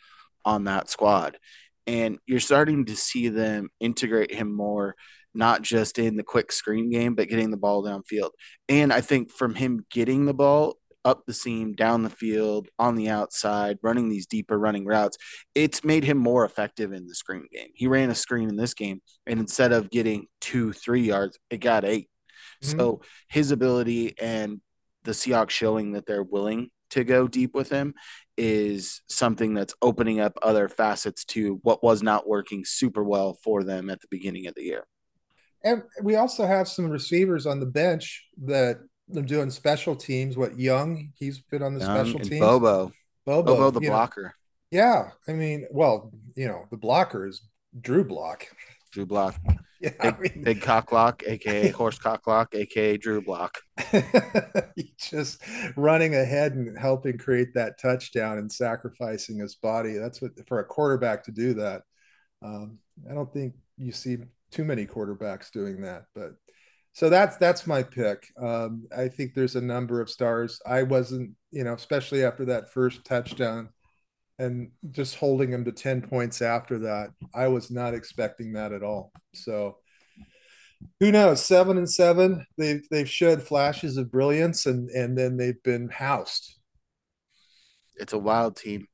[0.44, 1.38] on that squad.
[1.86, 4.94] And you're starting to see them integrate him more
[5.34, 8.30] not just in the quick screen game, but getting the ball downfield.
[8.68, 12.94] And I think from him getting the ball up the seam, down the field, on
[12.94, 15.16] the outside, running these deeper running routes,
[15.54, 17.68] it's made him more effective in the screen game.
[17.74, 21.58] He ran a screen in this game, and instead of getting two, three yards, it
[21.58, 22.08] got 8
[22.62, 22.78] mm-hmm.
[22.78, 24.60] So his ability and
[25.04, 27.94] the Seahawks showing that they're willing to go deep with him
[28.36, 33.62] is something that's opening up other facets to what was not working super well for
[33.62, 34.84] them at the beginning of the year.
[35.62, 38.78] And we also have some receivers on the bench that
[39.16, 40.36] are doing special teams.
[40.36, 41.12] What Young?
[41.18, 42.40] He's been on the Young special teams.
[42.40, 42.92] Bobo.
[43.26, 43.94] Bobo, Bobo the you know.
[43.94, 44.34] blocker.
[44.70, 47.42] Yeah, I mean, well, you know, the blocker is
[47.80, 48.46] Drew Block.
[48.92, 49.36] Drew Block.
[49.82, 53.60] Yeah, I Big, mean, big cocklock, aka horse cocklock, aka Drew Block.
[54.98, 55.42] Just
[55.74, 59.94] running ahead and helping create that touchdown and sacrificing his body.
[59.94, 61.84] That's what for a quarterback to do that.
[62.42, 62.78] Um,
[63.10, 64.18] I don't think you see
[64.50, 66.34] too many quarterbacks doing that, but
[66.92, 68.26] so that's that's my pick.
[68.40, 70.60] Um, I think there's a number of stars.
[70.66, 73.70] I wasn't, you know, especially after that first touchdown
[74.38, 77.10] and just holding him to 10 points after that.
[77.34, 79.12] I was not expecting that at all.
[79.34, 79.76] So
[80.98, 81.44] who knows?
[81.44, 82.44] Seven and seven.
[82.58, 86.56] They've they've showed flashes of brilliance and and then they've been housed.
[87.96, 88.86] It's a wild team.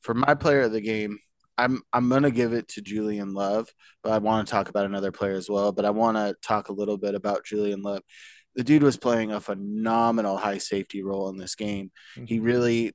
[0.00, 1.18] For my player of the game,
[1.56, 3.68] I'm I'm gonna give it to Julian Love,
[4.02, 5.72] but I want to talk about another player as well.
[5.72, 8.02] But I want to talk a little bit about Julian Love.
[8.56, 11.90] The dude was playing a phenomenal high safety role in this game.
[12.26, 12.92] He really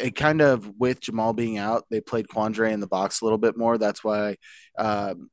[0.00, 3.38] it kind of with Jamal being out, they played Quandre in the box a little
[3.38, 3.78] bit more.
[3.78, 4.36] That's why
[4.78, 5.30] um,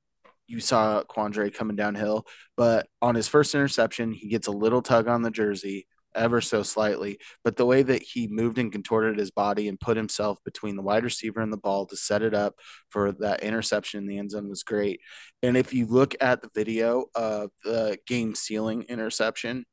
[0.48, 2.26] you saw Quandre coming downhill.
[2.58, 6.63] But on his first interception, he gets a little tug on the jersey, ever so
[6.63, 7.19] slightly.
[7.43, 10.82] But the way that he moved and contorted his body and put himself between the
[10.82, 12.56] wide receiver and the ball to set it up
[12.89, 14.99] for that interception in the end zone was great.
[15.43, 19.65] And if you look at the video of the game sealing interception,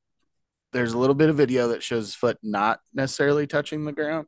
[0.73, 4.27] there's a little bit of video that shows his foot not necessarily touching the ground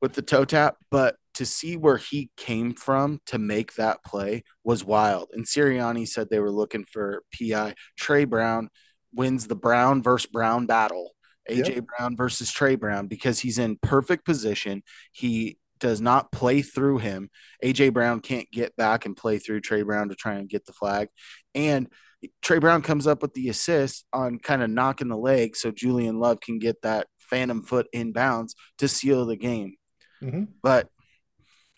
[0.00, 4.42] with the toe tap, but to see where he came from to make that play
[4.64, 5.28] was wild.
[5.32, 7.74] And Sirianni said they were looking for PI.
[7.98, 8.70] Tre Brown
[9.16, 11.12] wins the Brown versus Brown battle.
[11.50, 11.84] AJ Yep.
[11.86, 14.82] Brown versus Tre Brown because he's in perfect position.
[15.12, 17.30] He does not play through him.
[17.64, 20.72] AJ Brown can't get back and play through Tre Brown to try and get the
[20.72, 21.08] flag.
[21.54, 21.88] And
[22.42, 26.18] Tre Brown comes up with the assist on kind of knocking the leg so Julian
[26.18, 29.76] Love can get that phantom foot in bounds to seal the game.
[30.22, 30.48] Mhm.
[30.62, 30.88] But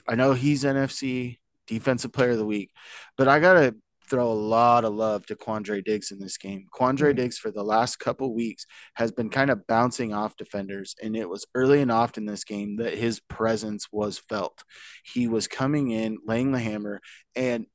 [0.06, 2.70] I know he's NFC defensive player of the week,
[3.18, 3.76] but I gotta
[4.08, 6.66] throw a lot of love to Quandre Diggs in this game.
[6.74, 7.14] Quandre.
[7.14, 11.28] Diggs for the last couple weeks has been kind of bouncing off defenders, and it
[11.28, 14.62] was early and often in this game that his presence was felt.
[15.04, 17.00] He was coming in, laying the hammer,
[17.34, 17.66] and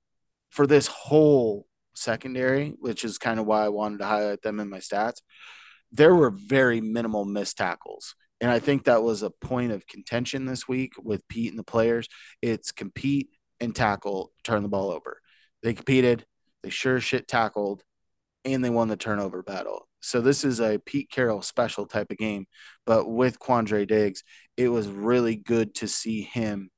[0.50, 4.70] for this whole secondary, which is kind of why I wanted to highlight them in
[4.70, 5.22] my stats,
[5.92, 8.16] there were very minimal missed tackles.
[8.42, 11.64] And I think that was a point of contention this week with Pete and the
[11.64, 12.08] players.
[12.42, 15.22] It's compete and tackle, turn the ball over.
[15.64, 16.26] They competed,
[16.62, 17.84] they sure shit tackled,
[18.46, 19.88] and they won the turnover battle.
[20.02, 22.46] So this is a Pete Carroll special type of game.
[22.86, 24.24] But with Quandre Diggs,
[24.58, 26.70] it was really good to see him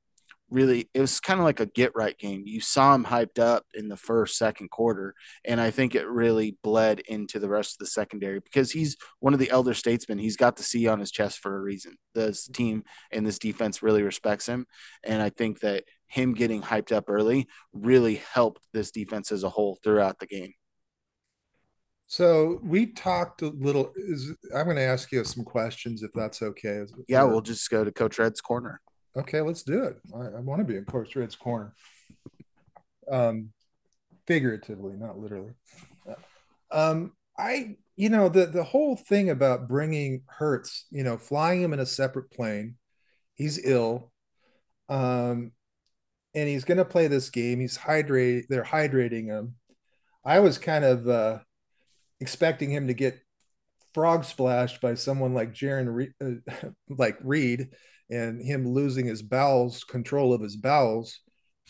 [0.50, 2.42] really it was kind of like a get right game.
[2.46, 6.56] You saw him hyped up in the first, second quarter, and I think it really
[6.62, 10.18] bled into the rest of the secondary because he's one of the elder statesmen.
[10.18, 11.96] He's got the C on his chest for a reason.
[12.14, 14.66] This team and this defense really respects him,
[15.04, 19.48] and I think that him getting hyped up early really helped this defense as a
[19.48, 20.52] whole throughout the game.
[22.06, 23.92] So we talked a little.
[23.96, 26.82] Is I'm going to ask you some questions if that's okay.
[27.08, 28.80] Yeah, we'll just go to Coach Red's corner.
[29.16, 29.96] Okay, let's do it.
[30.14, 31.74] I, I want to be in Coach Red's corner.
[33.10, 33.50] Um,
[34.26, 35.52] figuratively, not literally.
[36.70, 41.72] Um, I, you know, the the whole thing about bringing Hurts, you know, flying him
[41.72, 42.76] in a separate plane.
[43.34, 44.12] He's ill,
[44.88, 45.52] um,
[46.36, 47.60] and he's going to play this game.
[47.60, 48.44] He's hydrate.
[48.48, 49.54] They're hydrating him.
[50.22, 51.38] I was kind of uh,
[52.20, 53.18] expecting him to get
[53.94, 57.70] frog splashed by someone like Jarran, Re- uh, like Reed,
[58.10, 61.20] and him losing his bowels, control of his bowels.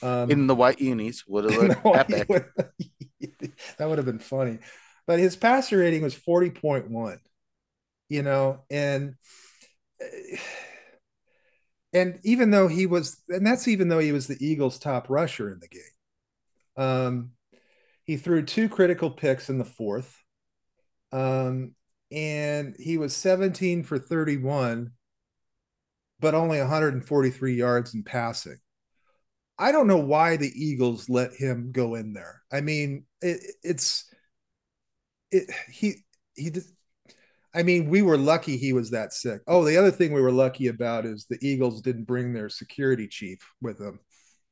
[0.03, 2.29] Um, In the white unis would have looked epic.
[3.79, 4.59] that would have been funny.
[5.07, 7.19] But his passer rating was 40.1,
[8.09, 9.15] you know, and
[11.97, 15.51] and even though he was, and that's even though he was the Eagles' top rusher
[15.51, 15.83] in the game.
[16.77, 17.31] Um,
[18.05, 20.23] he threw two critical picks in the fourth.
[21.11, 21.75] Um,
[22.13, 24.93] and he was 17 for 31,
[26.21, 28.59] but only 143 yards in passing.
[29.59, 32.43] I don't know why the Eagles let him go in there.
[32.53, 34.05] I mean, it, it's
[35.31, 36.05] it he
[36.35, 36.53] he
[37.57, 39.41] I mean, we were lucky he was that sick.
[39.47, 43.09] Oh, the other thing we were lucky about is the Eagles didn't bring their security
[43.09, 44.01] chief with them.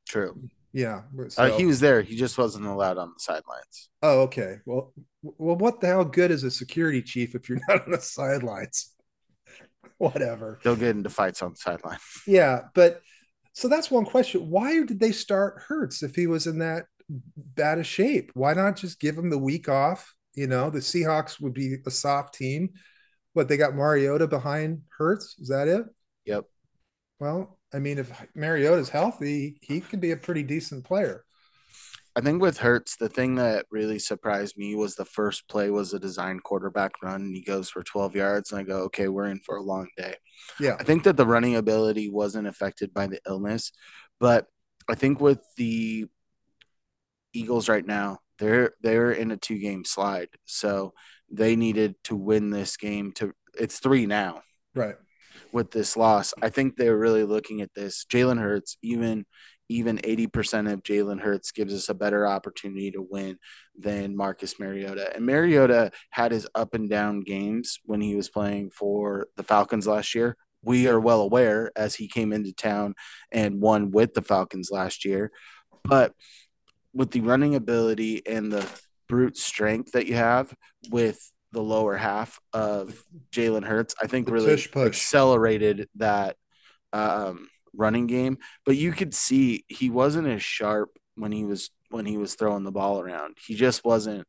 [0.07, 0.49] True.
[0.73, 1.03] Yeah,
[1.37, 2.01] Uh, he was there.
[2.01, 3.89] He just wasn't allowed on the sidelines.
[4.01, 4.57] Oh, okay.
[4.65, 8.01] Well, well, what the hell good is a security chief if you're not on the
[8.01, 8.93] sidelines?
[9.97, 10.59] Whatever.
[10.63, 11.99] They'll get into fights on the sideline.
[12.27, 13.01] Yeah, but
[13.53, 14.49] so that's one question.
[14.49, 18.31] Why did they start Hurts if he was in that bad of shape.
[18.33, 20.13] Why not just give him the week off?
[20.33, 22.71] You know, the Seahawks would be a soft team.
[23.35, 25.35] What they got Mariota behind Hurts?
[25.39, 25.85] Is that it?
[26.23, 26.45] Yep.
[27.19, 31.25] Well, I mean, if Mariota's healthy, he could be a pretty decent player.
[32.15, 35.93] I think with Hurts, the thing that really surprised me was the first play was
[35.93, 39.25] a design quarterback run, and he goes for 12 yards, and I go, okay, we're
[39.25, 40.15] in for a long day.
[40.57, 40.77] Yeah.
[40.79, 43.73] I think that the running ability wasn't affected by the illness,
[44.17, 44.45] but
[44.87, 46.05] I think with the
[47.33, 50.93] Eagles right now, they're they're in a two game slide, so
[51.29, 53.11] they needed to win this game.
[53.13, 54.41] To it's three now,
[54.73, 54.95] right?
[55.51, 58.05] With this loss, I think they're really looking at this.
[58.09, 59.25] Jalen Hurts, even
[59.69, 63.37] even 80% of Jalen Hurts gives us a better opportunity to win
[63.77, 65.15] than Marcus Mariota.
[65.15, 69.87] And Mariota had his up and down games when he was playing for the Falcons
[69.87, 70.37] last year.
[70.61, 72.95] We are well aware as he came into town
[73.31, 75.31] and won with the Falcons last year.
[75.83, 76.13] But
[76.93, 78.67] with the running ability and the
[79.07, 80.53] brute strength that you have
[80.89, 81.19] with
[81.51, 86.35] the lower half of Jalen Hurts, I think the really accelerated that
[86.91, 92.05] um, running game, but you could see he wasn't as sharp when he was when
[92.05, 93.37] he was throwing the ball around.
[93.45, 94.27] He just wasn't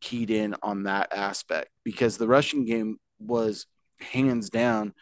[0.00, 3.66] keyed in on that aspect because the rushing game was
[4.00, 4.92] hands down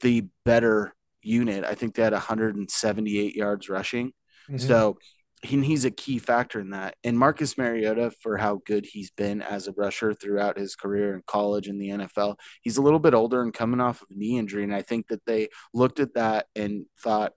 [0.00, 1.64] the better unit.
[1.64, 4.12] I think they had 178 yards rushing.
[4.48, 4.58] Mm-hmm.
[4.58, 4.98] So
[5.42, 6.96] he, he's a key factor in that.
[7.02, 11.22] And Marcus Mariota, for how good he's been as a rusher throughout his career in
[11.26, 14.38] college and the NFL, he's a little bit older and coming off of a knee
[14.38, 14.64] injury.
[14.64, 17.32] And I think that they looked at that and thought,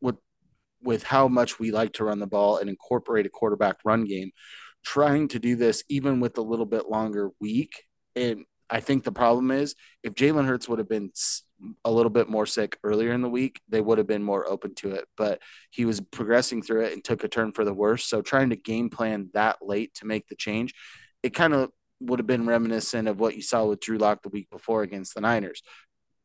[0.00, 0.16] with
[0.82, 4.30] with how much we like to run the ball and incorporate a quarterback run game,
[4.84, 7.84] trying to do this even with a little bit longer week.
[8.16, 11.10] And I think the problem is if Jalen Hurts would have been
[11.84, 14.74] a little bit more sick earlier in the week, they would have been more open
[14.76, 15.06] to it.
[15.16, 18.04] But he was progressing through it and took a turn for the worse.
[18.04, 20.74] So trying to game plan that late to make the change,
[21.22, 24.28] it kind of would have been reminiscent of what you saw with Drew Lock the
[24.28, 25.62] week before against the Niners.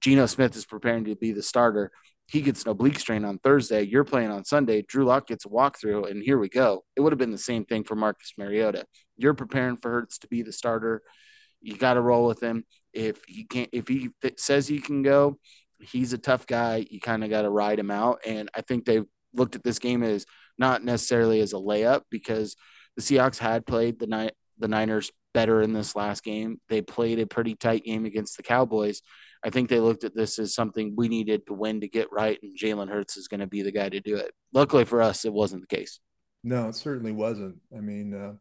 [0.02, 1.92] Geno Smith is preparing to be the starter.
[2.28, 3.84] He gets an oblique strain on Thursday.
[3.84, 4.84] You're playing on Sunday.
[4.84, 6.84] Drew Lock gets a walkthrough, and here we go.
[6.96, 8.86] It would have been the same thing for Marcus Mariota.
[9.18, 11.02] You're preparing for Hurts to be the starter.
[11.62, 12.66] You got to roll with him.
[12.94, 15.38] If he can't, if he th- says he can go,
[15.80, 16.86] he's a tough guy.
[16.90, 18.20] You kind of got to ride him out.
[18.26, 20.26] And I think they've looked at this game as
[20.58, 22.56] not necessarily as a layup because
[22.96, 26.60] the Seahawks had played the night the Niners better in this last game.
[26.70, 29.02] They played a pretty tight game against the Cowboys.
[29.44, 32.38] I think they looked at this as something we needed to win to get right,
[32.44, 34.32] and Jalen Hurts is going to be the guy to do it.
[34.54, 36.00] Luckily for us, it wasn't the case.
[36.44, 37.58] No, it certainly wasn't.
[37.76, 38.34] I mean, uh,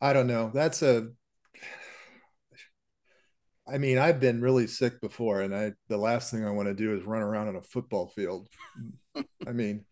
[0.00, 0.50] I don't know.
[0.52, 1.10] That's a
[3.66, 6.74] I mean, I've been really sick before, and I the last thing I want to
[6.74, 8.48] do is run around on a football field.
[9.46, 9.84] I mean,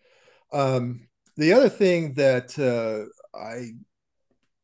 [0.52, 3.06] um, the other thing that uh,
[3.36, 3.70] I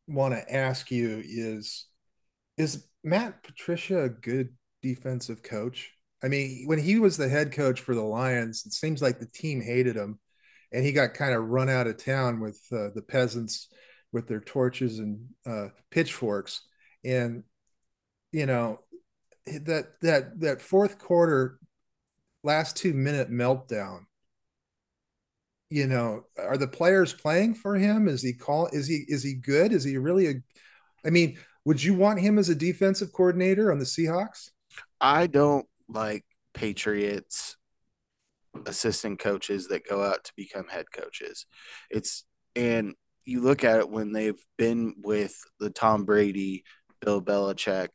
[0.06, 1.86] want to ask you is:
[2.58, 4.50] Is Matt Patricia a good
[4.82, 5.90] defensive coach?
[6.22, 9.26] I mean, when he was the head coach for the Lions, it seems like the
[9.26, 10.18] team hated him,
[10.70, 13.68] and he got kind of run out of town with uh, the peasants
[14.12, 16.62] with their torches and uh, pitchforks.
[17.04, 17.44] And
[18.32, 18.80] you know,
[19.64, 21.58] that that that fourth quarter
[22.42, 24.00] last two minute meltdown
[25.70, 28.08] you know are the players playing for him?
[28.08, 29.72] Is he call is he is he good?
[29.72, 30.34] Is he really a
[31.04, 34.50] i mean would you want him as a defensive coordinator on the seahawks?
[35.00, 37.56] I don't like patriots
[38.66, 41.46] assistant coaches that go out to become head coaches.
[41.90, 42.24] It's
[42.56, 46.64] and you look at it when they've been with the tom brady
[47.00, 47.90] bill belichick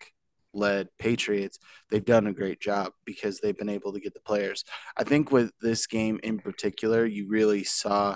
[0.53, 4.63] led Patriots, they've done a great job because they've been able to get the players.
[4.97, 8.15] I think with this game in particular, you really saw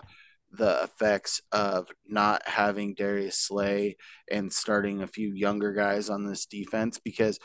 [0.52, 3.98] the effects of not having Darius Slay
[4.32, 7.40] and starting a few younger guys on this defense because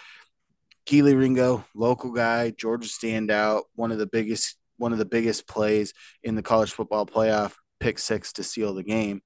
[0.87, 5.92] Kelee Ringo, local guy, Georgia standout, one of the biggest one of the biggest plays
[6.24, 9.22] in the college football playoff, pick six to seal the game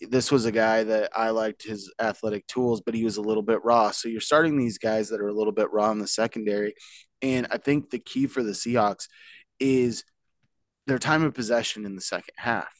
[0.00, 3.42] this was a guy that I liked his athletic tools, but he was a little
[3.42, 3.90] bit raw.
[3.90, 6.74] So you're starting these guys that are a little bit raw in the secondary.
[7.20, 9.08] And I think the key for the Seahawks
[9.58, 10.04] is
[10.86, 12.72] their time of possession in the second half.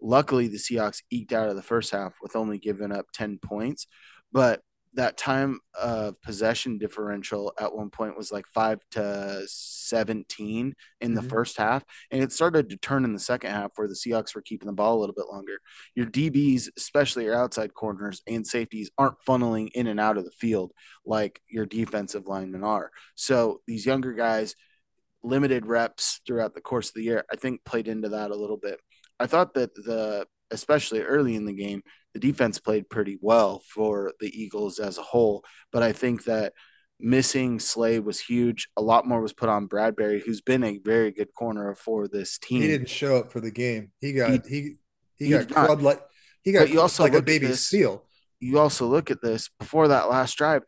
[0.00, 3.86] Luckily, the Seahawks eked out of the first half with only giving up 10 points,
[4.30, 4.60] but
[4.96, 11.20] that time of possession differential at one point was like five to 17 in the
[11.20, 11.28] mm-hmm.
[11.28, 11.84] first half.
[12.10, 14.72] And it started to turn in the second half where the Seahawks were keeping the
[14.72, 15.58] ball a little bit longer.
[15.94, 20.30] Your DBs, especially your outside corners and safeties, aren't funneling in and out of the
[20.32, 20.72] field
[21.04, 22.90] like your defensive linemen are.
[23.14, 24.54] So these younger guys,
[25.22, 28.56] limited reps throughout the course of the year, I think played into that a little
[28.56, 28.80] bit.
[29.20, 31.82] I thought that the especially early in the game,
[32.16, 35.44] the defense played pretty well for the Eagles as a whole.
[35.70, 36.54] But I think that
[36.98, 38.68] missing Slay was huge.
[38.76, 42.38] A lot more was put on Bradberry, who's been a very good corner for this
[42.38, 42.62] team.
[42.62, 43.92] He didn't show up for the game.
[44.00, 44.60] He got he he,
[45.16, 46.00] he, he got clubbed like
[46.42, 48.02] he got you also like a baby this, seal.
[48.40, 50.62] You also look at this before that last drive.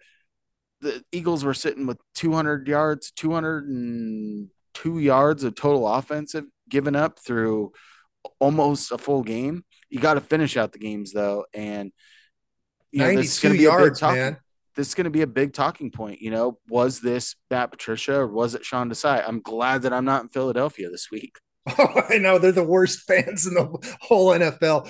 [0.83, 7.73] The Eagles were sitting with 200 yards, 202 yards of total offensive given up through
[8.39, 9.65] almost a full game.
[9.91, 11.93] You got to finish out the games though, and
[12.91, 14.39] you know, 92 yards, man
[14.79, 16.23] this is going to be a big talking point.
[16.23, 19.25] You know, was this Matt Patricia or was it Sean Desai?
[19.27, 21.37] I'm glad that I'm not in Philadelphia this week.
[21.77, 24.89] Oh, I know they're the worst fans in the whole NFL.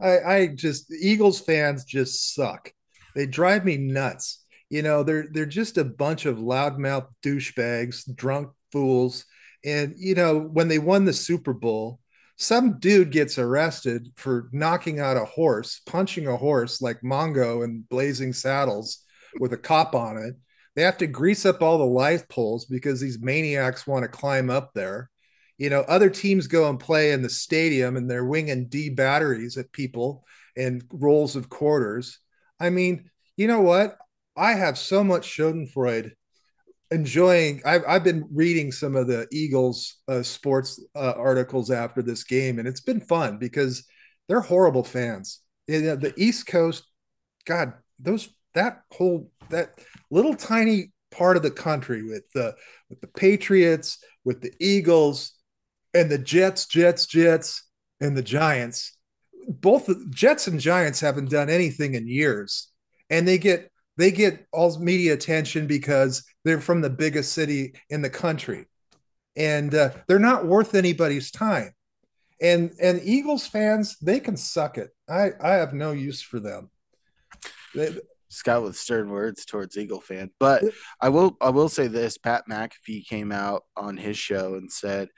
[0.00, 2.72] I, I just Eagles fans just suck.
[3.14, 4.42] They drive me nuts.
[4.70, 9.26] You know, they're they're just a bunch of loudmouth douchebags, drunk fools.
[9.62, 12.00] And you know, when they won the Super Bowl,
[12.36, 17.88] some dude gets arrested for knocking out a horse, punching a horse like Mongo and
[17.88, 19.02] Blazing Saddles
[19.40, 20.34] with a cop on it.
[20.74, 24.50] They have to grease up all the light poles because these maniacs want to climb
[24.50, 25.10] up there.
[25.56, 29.56] You know, other teams go and play in the stadium and they're winging D batteries
[29.56, 30.24] at people
[30.54, 32.18] and rolls of quarters.
[32.60, 33.96] I mean, you know what?
[34.36, 36.12] I have so much Schadenfreude
[36.90, 37.62] enjoying.
[37.64, 42.58] I've, I've been reading some of the Eagles uh, sports uh, articles after this game,
[42.58, 43.84] and it's been fun because
[44.28, 45.40] they're horrible fans.
[45.68, 46.84] The East Coast,
[47.44, 49.80] God, those that whole that
[50.10, 52.54] little tiny part of the country with the
[52.88, 55.32] with the Patriots, with the Eagles,
[55.94, 57.64] and the Jets, Jets, Jets,
[58.00, 58.96] and the Giants.
[59.48, 62.68] Both the Jets and Giants haven't done anything in years,
[63.10, 68.02] and they get they get all media attention because they're from the biggest city in
[68.02, 68.66] the country,
[69.36, 71.72] and uh, they're not worth anybody's time.
[72.40, 74.90] And and Eagles fans, they can suck it.
[75.08, 76.70] I I have no use for them.
[77.74, 77.96] They,
[78.28, 80.30] Scott with stern words towards Eagle fan.
[80.38, 80.62] But
[81.00, 85.08] I will I will say this: Pat McAfee came out on his show and said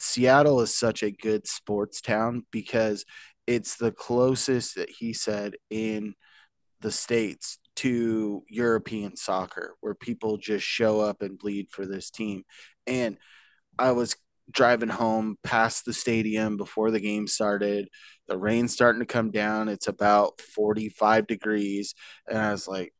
[0.00, 3.04] Seattle is such a good sports town because
[3.46, 6.14] it's the closest that he said in
[6.80, 12.44] the states to European soccer, where people just show up and bleed for this team.
[12.86, 13.16] And
[13.78, 14.16] I was
[14.50, 17.88] driving home past the stadium before the game started.
[18.28, 19.68] The rain's starting to come down.
[19.68, 21.94] It's about 45 degrees.
[22.28, 22.92] And I was like,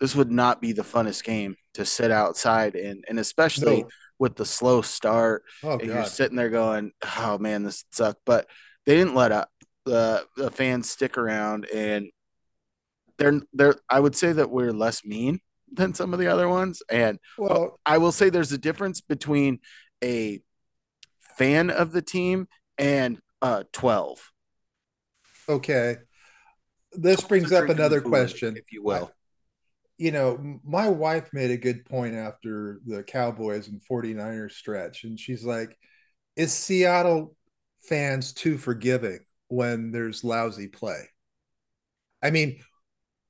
[0.00, 3.02] this would not be the funnest game to sit outside in.
[3.08, 3.88] And especially no.
[4.18, 5.44] with the slow start.
[5.62, 5.94] Oh, and God.
[5.94, 8.20] you're sitting there going, oh man, this sucked.
[8.26, 8.48] But
[8.84, 9.48] they didn't let up.
[9.86, 12.10] The, the fans stick around and
[13.18, 15.40] they're they're I would say that we're less mean
[15.72, 16.82] than some of the other ones.
[16.90, 19.58] And well, I will say there's a difference between
[20.02, 20.40] a
[21.36, 22.46] fan of the team
[22.78, 24.30] and uh 12
[25.48, 25.96] okay.
[26.92, 28.56] This brings up another question.
[28.56, 29.10] if you will.
[29.98, 35.18] You know my wife made a good point after the cowboys and 49ers stretch and
[35.18, 35.76] she's like
[36.36, 37.36] is seattle
[37.88, 41.08] fans too forgiving when there's lousy play?
[42.22, 42.60] I mean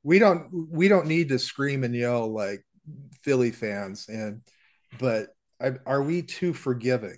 [0.05, 2.65] we don't we don't need to scream and yell like
[3.23, 4.43] philly fans and
[4.99, 5.29] but
[5.87, 7.17] are we too forgiving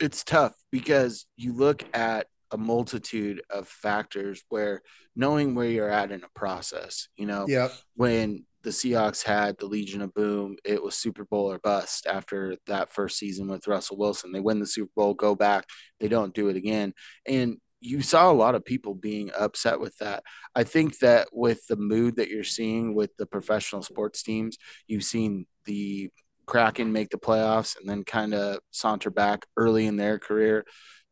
[0.00, 4.82] it's tough because you look at a multitude of factors where
[5.14, 7.68] knowing where you're at in a process, you know, yeah.
[7.94, 12.56] when the Seahawks had the Legion of Boom, it was Super Bowl or bust after
[12.66, 14.32] that first season with Russell Wilson.
[14.32, 15.66] They win the Super Bowl, go back,
[16.00, 16.92] they don't do it again.
[17.26, 20.24] And you saw a lot of people being upset with that.
[20.54, 24.58] I think that with the mood that you're seeing with the professional sports teams,
[24.88, 26.10] you've seen the
[26.46, 30.64] Kraken make the playoffs and then kind of saunter back early in their career.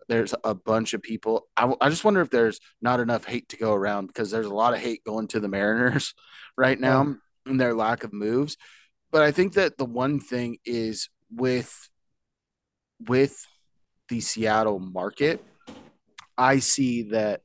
[0.08, 1.46] There's a bunch of people.
[1.56, 4.54] I, I just wonder if there's not enough hate to go around because there's a
[4.54, 6.12] lot of hate going to the Mariners
[6.56, 7.16] right now
[7.46, 8.56] and their lack of moves.
[9.12, 11.88] But I think that the one thing is with
[13.06, 13.46] with
[14.08, 15.44] the Seattle market,
[16.36, 17.42] I see that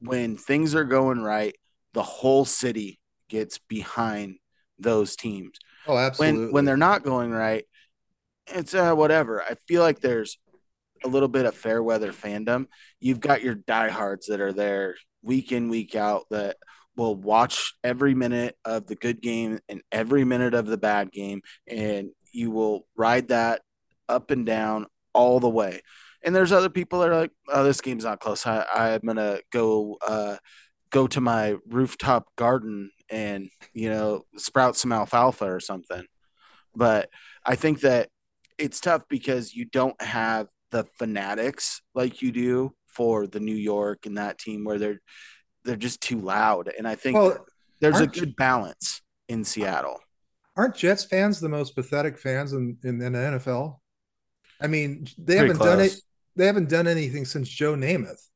[0.00, 1.54] when things are going right,
[1.94, 4.36] the whole city gets behind
[4.78, 5.58] those teams.
[5.86, 6.46] Oh, absolutely.
[6.46, 7.64] When when they're not going right,
[8.46, 9.42] it's uh, whatever.
[9.42, 10.38] I feel like there's
[11.04, 12.66] a little bit of fair weather fandom.
[13.00, 16.56] You've got your diehards that are there week in week out that
[16.96, 21.42] will watch every minute of the good game and every minute of the bad game,
[21.66, 23.62] and you will ride that
[24.08, 25.80] up and down all the way.
[26.24, 28.46] And there's other people that are like, "Oh, this game's not close.
[28.46, 30.36] I, I'm gonna go uh,
[30.90, 36.04] go to my rooftop garden and you know sprout some alfalfa or something
[36.74, 37.10] but
[37.44, 38.08] i think that
[38.58, 44.06] it's tough because you don't have the fanatics like you do for the New York
[44.06, 45.00] and that team where they're
[45.64, 46.70] they're just too loud.
[46.76, 47.46] And I think well,
[47.80, 50.00] there's a good balance in Seattle.
[50.56, 53.76] Aren't Jets fans the most pathetic fans in, in, in the NFL?
[54.60, 55.68] I mean, they Pretty haven't close.
[55.68, 56.00] done it.
[56.36, 58.28] They haven't done anything since Joe Namath.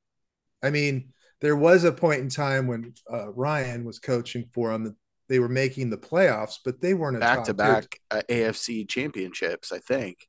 [0.63, 4.85] I mean, there was a point in time when uh, Ryan was coaching for them.
[4.85, 4.95] that
[5.29, 9.73] They were making the playoffs, but they weren't back to back uh, AFC championships.
[9.73, 10.27] I think.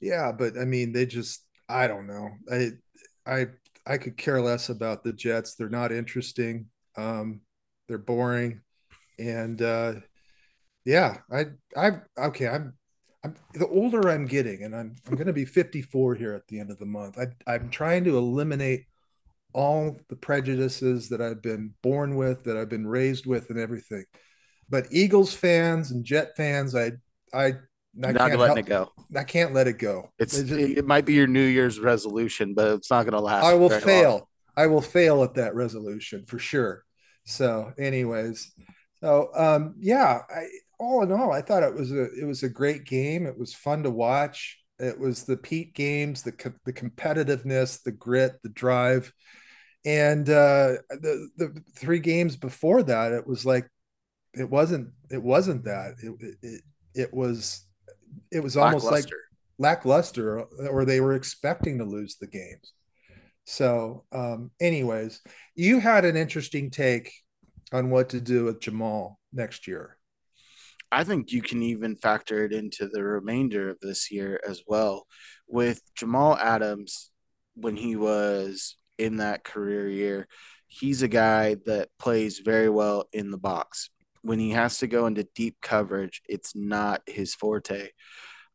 [0.00, 2.30] Yeah, but I mean, they just I don't know.
[2.50, 2.70] I
[3.26, 3.46] I
[3.86, 5.54] I could care less about the Jets.
[5.54, 6.66] They're not interesting.
[6.96, 7.40] Um,
[7.88, 8.60] they're boring,
[9.18, 9.94] and uh,
[10.84, 11.46] yeah, I
[11.76, 12.48] I okay.
[12.48, 12.74] I'm
[13.28, 16.60] I'm the older I'm getting, and I'm I'm going to be 54 here at the
[16.60, 17.18] end of the month.
[17.18, 18.86] I I'm trying to eliminate
[19.52, 24.04] all the prejudices that I've been born with, that I've been raised with, and everything.
[24.68, 26.92] But Eagles fans and Jet fans, I
[27.32, 27.54] I
[28.02, 28.92] I not letting help, it go.
[29.16, 30.10] I can't let it go.
[30.18, 33.20] It's, it's just, it might be your New Year's resolution, but it's not going to
[33.20, 33.44] last.
[33.44, 34.10] I will fail.
[34.10, 34.22] Long.
[34.56, 36.84] I will fail at that resolution for sure.
[37.24, 38.52] So, anyways,
[39.00, 40.46] so um, yeah, I,
[40.78, 43.26] all in all, I thought it was a it was a great game.
[43.26, 44.58] It was fun to watch.
[44.78, 46.32] It was the Pete games, the
[46.64, 49.12] the competitiveness, the grit, the drive,
[49.84, 53.68] and uh, the the three games before that, it was like
[54.34, 56.62] it wasn't it wasn't that it it,
[56.94, 57.66] it was
[58.30, 59.06] it was almost like
[59.58, 62.72] lackluster, or they were expecting to lose the games.
[63.44, 65.22] So, um, anyways,
[65.54, 67.12] you had an interesting take
[67.72, 69.97] on what to do with Jamal next year.
[70.90, 75.06] I think you can even factor it into the remainder of this year as well.
[75.46, 77.10] With Jamal Adams,
[77.54, 80.28] when he was in that career year,
[80.66, 83.90] he's a guy that plays very well in the box.
[84.22, 87.88] When he has to go into deep coverage, it's not his forte.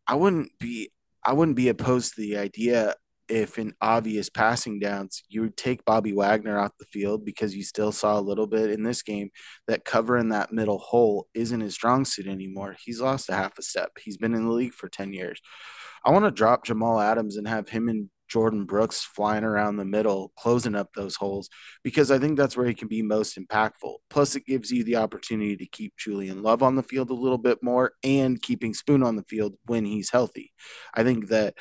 [0.08, 0.92] I wouldn't be
[1.26, 2.96] I wouldn't be opposed to the idea
[3.34, 7.64] if in obvious passing downs you would take Bobby Wagner off the field because you
[7.64, 9.32] still saw a little bit in this game
[9.68, 12.76] that covering that middle hole isn't his strong suit anymore.
[12.86, 13.94] He's lost a half a step.
[14.00, 15.42] He's been in the league for 10 years.
[16.06, 19.86] I want to drop Jamal Adams and have him and Jordyn Brooks flying around the
[19.86, 21.50] middle, closing up those holes,
[21.84, 23.96] because I think that's where he can be most impactful.
[24.12, 27.38] Plus, it gives you the opportunity to keep Julian Love on the field a little
[27.40, 30.52] bit more and keeping Spoon on the field when he's healthy.
[30.94, 31.56] I think that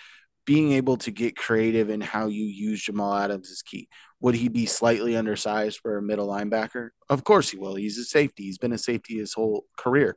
[0.44, 3.88] being able to get creative in how you use Jamal Adams is key.
[4.20, 6.90] Would he be slightly undersized for a middle linebacker?
[7.08, 7.74] Of course he will.
[7.74, 8.44] He's a safety.
[8.44, 10.16] He's been a safety his whole career,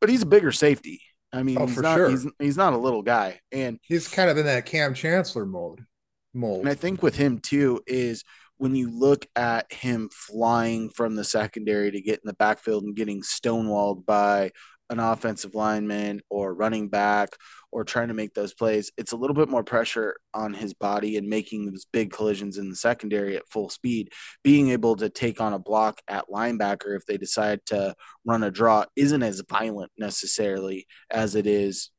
[0.00, 1.00] but he's a bigger safety.
[1.32, 2.10] I mean, oh, he's not sure.
[2.10, 5.84] he's he's not a little guy, and he's kind of in that Kam Chancellor mode.
[6.32, 6.60] Mold.
[6.60, 8.22] And I think with him too is
[8.58, 12.96] when you look at him flying from the secondary to get in the backfield and
[12.96, 14.52] getting stonewalled by
[14.90, 17.30] an offensive lineman or running back
[17.72, 21.16] or trying to make those plays, it's a little bit more pressure on his body
[21.16, 24.10] and making those big collisions in the secondary at full speed.
[24.44, 28.50] Being able to take on a block at linebacker if they decide to run a
[28.50, 31.90] draw isn't as violent necessarily as it is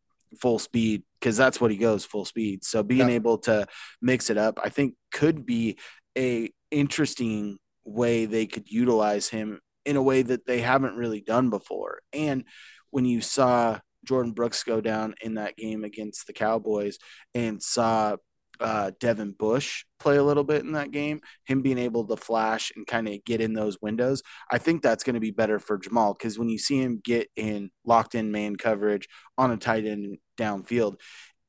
[0.41, 2.63] full speed because that's what he goes full speed.
[2.63, 3.15] So being yeah.
[3.15, 3.67] able to
[4.01, 5.77] mix it up, I think could be
[6.17, 11.49] a interesting way they could utilize him in a way that they haven't really done
[11.49, 11.99] before.
[12.11, 12.43] And
[12.91, 16.97] when you saw Jordyn Brooks go down in that game against the Cowboys
[17.33, 18.17] and saw
[18.59, 22.71] uh, Devin Bush play a little bit in that game, him being able to flash
[22.75, 25.77] and kind of get in those windows, I think that's going to be better for
[25.77, 26.13] Jamal.
[26.13, 29.07] Because when you see him get in locked in man coverage
[29.37, 30.95] on a tight end downfield,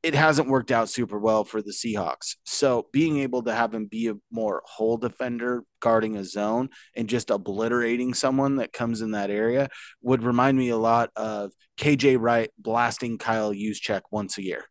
[0.03, 2.37] it hasn't worked out super well for the Seahawks.
[2.45, 7.09] So being able to have him be a more hole defender guarding a zone and
[7.09, 9.69] just obliterating someone that comes in that area
[10.01, 14.65] would remind me a lot of KJ Wright blasting Kyle Juszczyk once a year.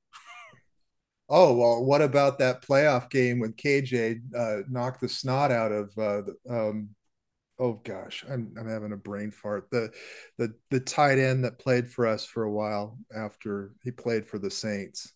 [1.29, 5.89] Oh well, what about that playoff game when KJ uh, knocked the snot out of
[5.97, 6.89] uh, the, um,
[7.59, 9.67] oh gosh, I'm I'm having a brain fart.
[9.69, 9.91] The
[10.37, 14.39] the the tight end that played for us for a while after he played for
[14.39, 15.13] the Saints.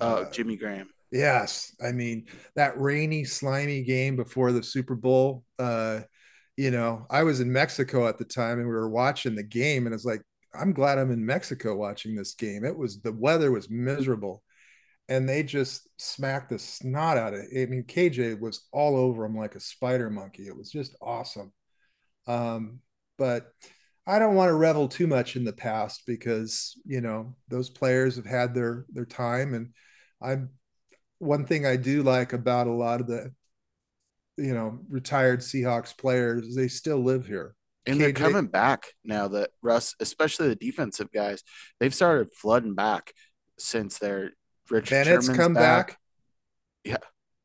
[0.00, 0.88] Oh, uh, Jimmy Graham.
[1.10, 5.44] Yes, I mean that rainy, slimy game before the Super Bowl.
[5.58, 6.00] Uh,
[6.56, 9.86] you know, I was in Mexico at the time, and we were watching the game,
[9.86, 10.22] and it's like,
[10.54, 12.64] I'm glad I'm in Mexico watching this game.
[12.64, 14.42] It was the weather was miserable,
[15.08, 17.62] and they just smacked the snot out of it.
[17.62, 20.46] I mean, KJ was all over him like a spider monkey.
[20.46, 21.52] It was just awesome.
[22.26, 22.80] Um,
[23.16, 23.52] but
[24.06, 28.16] I don't want to revel too much in the past because you know those players
[28.16, 29.70] have had their their time, and
[30.20, 30.50] I'm
[31.18, 33.32] one thing I do like about a lot of the
[34.36, 37.54] you know retired Seahawks players they still live here.
[37.86, 41.42] And KJ, they're coming back now that Russ, especially the defensive guys,
[41.80, 43.12] they've started flooding back
[43.58, 44.32] since their
[44.70, 45.88] Rich Bennett's Sherman's come back.
[45.88, 45.98] back.
[46.84, 46.96] Yeah.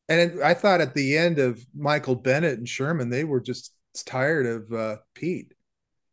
[0.09, 3.73] And I thought at the end of Michael Bennett and Sherman, they were just
[4.05, 5.53] tired of uh, Pete.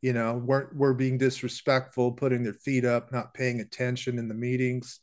[0.01, 4.35] You know, weren't were being disrespectful, putting their feet up, not paying attention in the
[4.35, 5.01] meetings.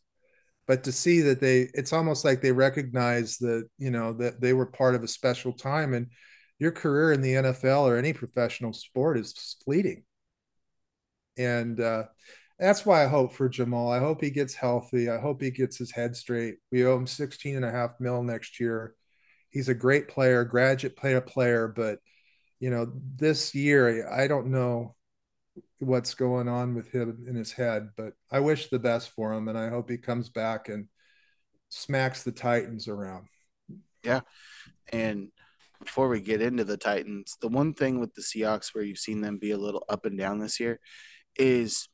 [0.68, 4.54] But to see that they, it's almost like they recognize that you know that they
[4.54, 6.08] were part of a special time, and
[6.60, 10.04] your career in the NFL or any professional sport is fleeting.
[11.38, 12.06] And uh,
[12.60, 13.92] that's why I hope for Jamal.
[13.92, 15.10] I hope he gets healthy.
[15.10, 16.56] I hope he gets his head straight.
[16.72, 18.96] We owe him 16 and a half mil next year.
[19.50, 22.00] He's a great player, graduate player player, but
[22.60, 24.96] you know, this year I don't know
[25.80, 29.48] what's going on with him in his head, but I wish the best for him
[29.48, 30.88] and I hope he comes back and
[31.70, 33.28] smacks the Titans around.
[34.04, 34.22] Yeah.
[34.92, 35.30] And
[35.84, 39.22] before we get into the Titans, the one thing with the Seahawks where you've seen
[39.22, 40.80] them be a little up and down this year
[41.38, 41.88] is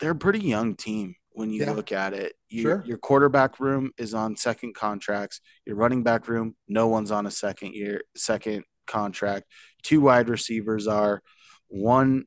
[0.00, 1.72] they're a pretty young team when you yeah.
[1.72, 2.34] look at it.
[2.48, 2.84] You, sure.
[2.86, 5.40] Your quarterback room is on second contracts.
[5.66, 9.46] Your running back room, no one's on a second year, second contract.
[9.82, 11.22] Two wide receivers are
[11.68, 12.24] one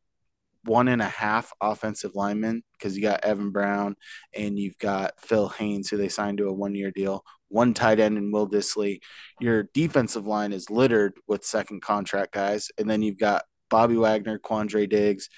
[0.67, 3.95] one and a half offensive linemen because you got Evan Brown
[4.35, 7.99] and you've got Phil Haynes, who they signed to a one year deal, one tight
[7.99, 8.99] end and Will Dissly.
[9.39, 12.69] Your defensive line is littered with second contract guys.
[12.77, 15.29] And then you've got Bobby Wagner, Quandre Diggs,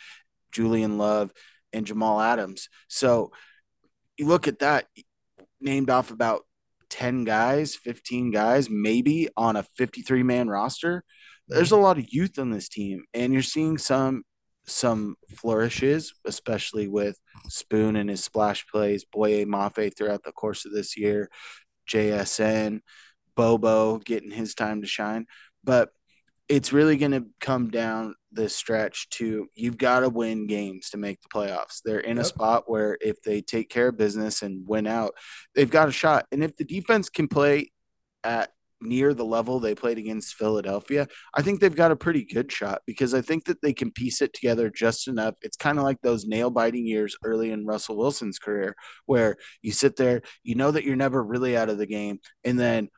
[0.51, 1.31] Julian Love,
[1.71, 2.67] and Jamal Adams.
[2.87, 3.31] So
[4.17, 4.87] you look at that,
[5.61, 6.41] named off about
[6.89, 11.03] 10 guys, 15 guys, maybe on a 53 man roster.
[11.47, 11.83] There's a mm-hmm.
[11.83, 14.23] lot of youth on this team, and you're seeing some
[14.71, 20.73] some flourishes, especially with Spoon and his splash plays, Boye Mafe throughout the course of
[20.73, 21.29] this year,
[21.89, 22.81] JSN,
[23.35, 25.25] Bobo getting his time to shine.
[25.63, 25.89] But
[26.47, 30.97] it's really going to come down this stretch to you've got to win games to
[30.97, 31.81] make the playoffs.
[31.83, 35.13] They're in a spot where if they take care of business and win out,
[35.55, 36.25] they've got a shot.
[36.31, 37.71] And if the defense can play
[38.23, 38.51] at
[38.81, 42.81] near the level they played against Philadelphia, I think they've got a pretty good shot
[42.85, 45.35] because I think that they can piece it together just enough.
[45.41, 48.75] It's kind of like those nail biting years early in Russell Wilson's career
[49.05, 52.59] where you sit there, you know that you're never really out of the game, and
[52.59, 52.89] then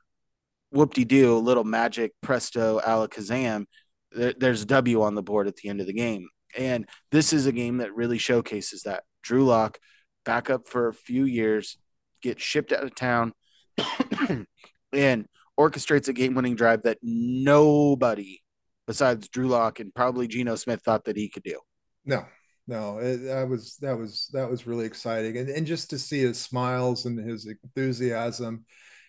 [0.72, 3.66] whoop de doo, little magic presto alakazam,
[4.12, 6.28] there, there's a W on the board at the end of the game.
[6.58, 9.04] And this is a game that really showcases that.
[9.24, 9.78] Drew Lock,
[10.26, 11.78] back up for a few years,
[12.22, 13.34] gets shipped out of town,
[14.94, 15.26] and
[15.70, 18.40] orchestrates a game winning drive that nobody
[18.88, 21.60] besides Drew Lock and probably Geno Smith thought that he could do.
[22.06, 22.26] No,
[22.68, 26.20] no, it, that was that was that was really exciting, and and just to see
[26.22, 28.66] his smiles and his enthusiasm,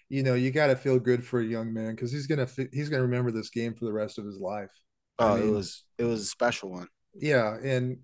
[0.09, 2.89] you know, you got to feel good for a young man because he's gonna he's
[2.89, 4.71] gonna remember this game for the rest of his life.
[5.19, 6.89] Oh, I mean, it was it was a special one.
[7.15, 7.99] Yeah, and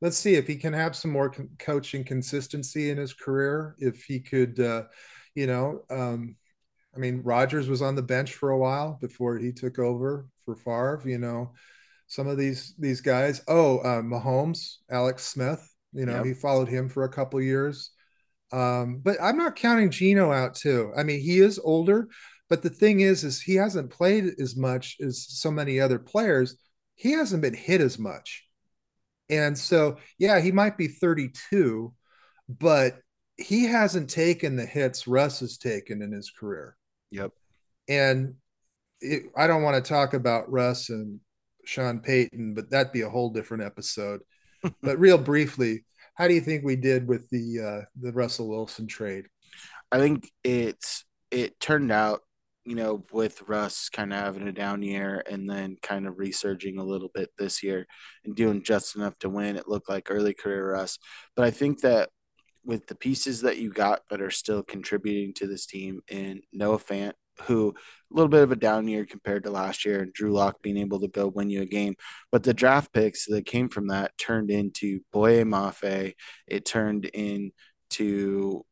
[0.00, 3.76] let's see if he can have some more coaching consistency in his career.
[3.78, 4.84] If he could, uh,
[5.34, 6.36] you know, um,
[6.98, 10.56] I mean, Rodgers was on the bench for a while before he took over for
[10.56, 11.00] Favre.
[11.04, 11.52] You know,
[12.08, 13.40] some of these these guys.
[13.46, 15.64] Oh, uh, Mahomes, Alex Smith.
[15.92, 16.24] You know, yep.
[16.24, 17.92] he followed him for a couple years.
[18.50, 20.92] Um, but I'm not counting Geno out too.
[20.96, 22.08] I mean, he is older,
[22.48, 26.56] but the thing is, is he hasn't played as much as so many other players.
[26.96, 28.44] He hasn't been hit as much.
[29.30, 31.94] And so, yeah, he might be 32,
[32.48, 32.98] but
[33.36, 36.77] he hasn't taken the hits Russ has taken in his career.
[37.10, 37.32] Yep.
[37.88, 38.34] And
[39.00, 41.20] it, I don't want to talk about Russ and
[41.64, 44.20] Sean Payton, but that'd be a whole different episode.
[44.82, 45.84] but real briefly,
[46.14, 49.26] how do you think we did with the uh, the Russell Wilson trade?
[49.92, 52.22] I think it's it turned out,
[52.64, 56.78] you know, with Russ kind of having a down year and then kind of resurging
[56.78, 57.86] a little bit this year
[58.24, 59.56] and doing just enough to win.
[59.56, 60.98] It looked like early career Russ,
[61.36, 62.10] but I think that
[62.64, 66.78] with the pieces that you got that are still contributing to this team and Noah
[66.78, 67.74] Fant, who
[68.10, 70.76] a little bit of a down year compared to last year, and Drew Lock being
[70.76, 71.94] able to go win you a game.
[72.32, 76.14] But the draft picks that came from that turned into Boye Mafe.
[76.46, 78.64] It turned into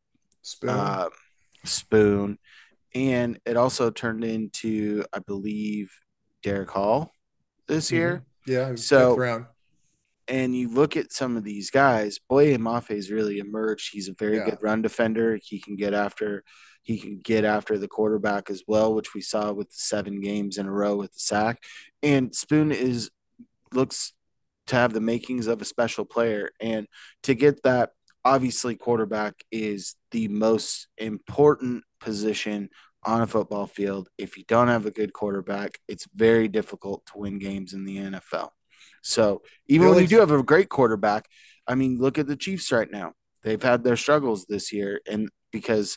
[0.43, 0.71] Spoon.
[0.71, 1.09] Uh,
[1.65, 2.39] Spoon.
[2.95, 5.91] And it also turned into, I believe,
[6.43, 7.13] Derek Hall
[7.69, 7.97] this mm-hmm.
[7.97, 8.25] year.
[8.47, 8.75] Yeah.
[8.77, 9.17] So
[10.29, 13.91] and you look at some of these guys, Boye Mafe's really emerged.
[13.93, 14.51] He's a very yeah.
[14.51, 15.39] good run defender.
[15.43, 16.45] He can get after
[16.83, 20.57] he can get after the quarterback as well, which we saw with the seven games
[20.57, 21.65] in a row with the sack.
[22.01, 23.11] And Spoon is
[23.73, 24.13] looks
[24.69, 26.51] to have the makings of a special player.
[26.61, 26.87] And
[27.25, 27.91] to get that,
[28.25, 32.69] obviously quarterback is the most important position
[33.05, 34.09] on a football field.
[34.19, 37.97] If you don't have a good quarterback, it's very difficult to win games in the
[37.97, 38.51] NFL.
[39.03, 41.27] So even when you do have a great quarterback,
[41.67, 43.13] I mean, look at the Chiefs right now.
[43.43, 45.97] They've had their struggles this year, and because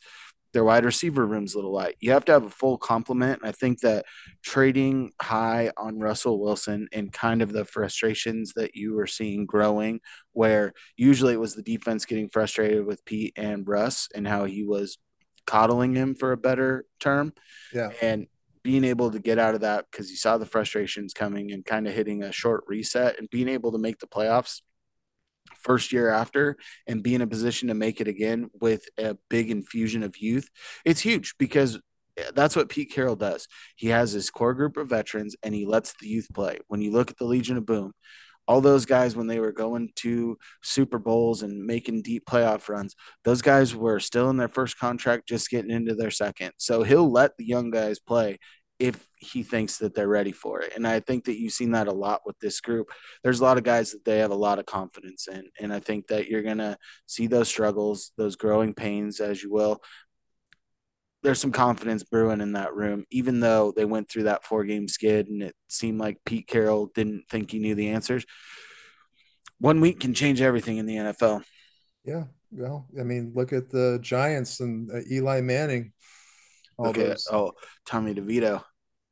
[0.53, 1.95] their wide receiver room's a little light.
[1.99, 3.41] You have to have a full complement.
[3.43, 4.05] I think that
[4.43, 9.99] trading high on Russell Wilson and kind of the frustrations that you were seeing growing,
[10.33, 14.63] where usually it was the defense getting frustrated with Pete and Russ and how he
[14.63, 14.97] was
[15.45, 17.33] coddling him for a better term.
[17.73, 17.91] Yeah.
[18.01, 18.27] And
[18.63, 21.87] being able to get out of that because you saw the frustrations coming and kind
[21.87, 24.61] of hitting a short reset and being able to make the playoffs
[25.57, 26.57] first year after
[26.87, 30.49] and be in a position to make it again with a big infusion of youth,
[30.85, 31.79] it's huge because
[32.17, 33.47] eh, that's what Pete Carroll does.
[33.75, 36.59] He has his core group of veterans and he lets the youth play.
[36.67, 37.93] When you look at the Legion of Boom,
[38.49, 42.95] all those guys when they were going to Super Bowls and making deep playoff runs,
[43.23, 46.53] those guys were still in their first contract, just getting into their second.
[46.57, 48.39] So he'll let the young guys play
[48.79, 50.73] if he thinks that they're ready for it.
[50.75, 52.89] And I think that you've seen that a lot with this group.
[53.23, 55.43] There's a lot of guys that they have a lot of confidence in.
[55.59, 56.75] And I think that you're going to
[57.05, 59.79] see those struggles, those growing pains, as you will.
[61.21, 64.87] There's some confidence brewing in that room, even though they went through that four game
[64.87, 68.25] skid and it seemed like Pete Carroll didn't think he knew the answers.
[69.59, 71.43] One week can change everything in the NFL.
[72.05, 72.23] Yeah.
[72.51, 75.91] Well, I mean, look at the Giants and uh, Eli Manning.
[76.77, 77.09] All okay.
[77.09, 77.27] Those.
[77.29, 77.51] Oh,
[77.85, 78.63] Tommy DeVito.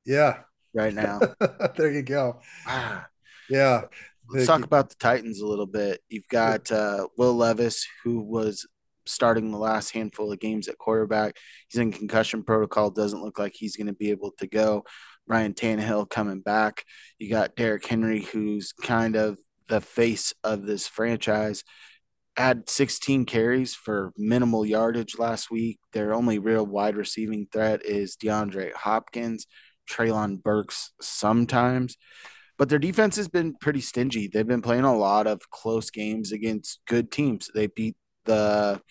[0.05, 0.39] Yeah.
[0.74, 1.20] Right now.
[1.76, 2.39] there you go.
[2.66, 3.08] Ah.
[3.49, 3.84] Yeah.
[4.30, 6.01] Let's talk about the Titans a little bit.
[6.10, 8.68] You've got uh, Will Levis, who was
[9.08, 11.38] starting the last handful of games at quarterback.
[11.68, 12.89] He's in concussion protocol.
[12.89, 14.84] Doesn't look like he's going to be able to go.
[15.28, 16.84] Ryan Tannehill coming back.
[17.20, 19.38] You got Derrick Henry, who's kind of
[19.68, 21.64] the face of this franchise
[22.38, 25.80] had 16 carries for minimal yardage last week.
[25.93, 29.47] Their only real wide receiving threat is DeAndre Hopkins,
[29.89, 31.97] Treylon Burks sometimes.
[32.58, 34.28] But their defense has been pretty stingy.
[34.28, 37.49] They've been playing a lot of close games against good teams.
[37.53, 37.95] They beat
[38.26, 38.82] the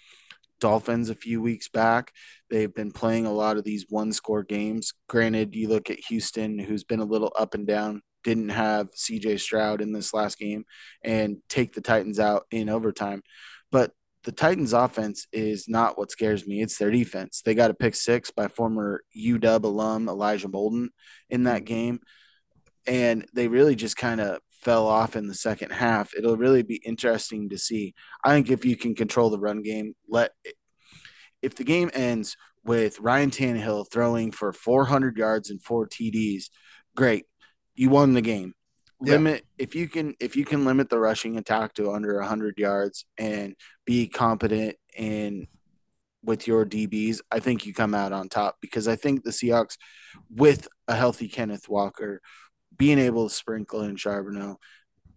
[0.60, 2.12] Dolphins a few weeks back.
[2.50, 4.92] They've been playing a lot of these one score games.
[5.08, 9.38] Granted, you look at Houston, who's been a little up and down didn't have CJ
[9.38, 10.64] Stroud in this last game
[11.04, 13.22] and take the Titans out in overtime.
[13.70, 13.92] But
[14.24, 16.60] the Titans offense is not what scares me.
[16.60, 17.40] It's their defense.
[17.44, 20.88] They got a pick six by former UW alum Elijah Molden
[21.30, 21.64] in that mm-hmm.
[21.66, 22.00] game.
[22.84, 26.14] And they really just kind of fell off in the second half.
[26.14, 27.94] It'll really be interesting to see.
[28.24, 30.32] I think if you can control the run game, let
[31.42, 36.46] if the game ends with Ryan Tannehill throwing for 400 yards and four TDs,
[36.96, 37.26] great
[37.76, 38.54] you won the game.
[39.02, 39.12] Yeah.
[39.12, 43.04] Limit if you can if you can limit the rushing attack to under 100 yards
[43.18, 43.54] and
[43.84, 45.46] be competent in
[46.24, 49.76] with your DBs, I think you come out on top because I think the Seahawks,
[50.34, 52.20] with a healthy Kenneth Walker,
[52.76, 54.56] being able to sprinkle in Charbonnet.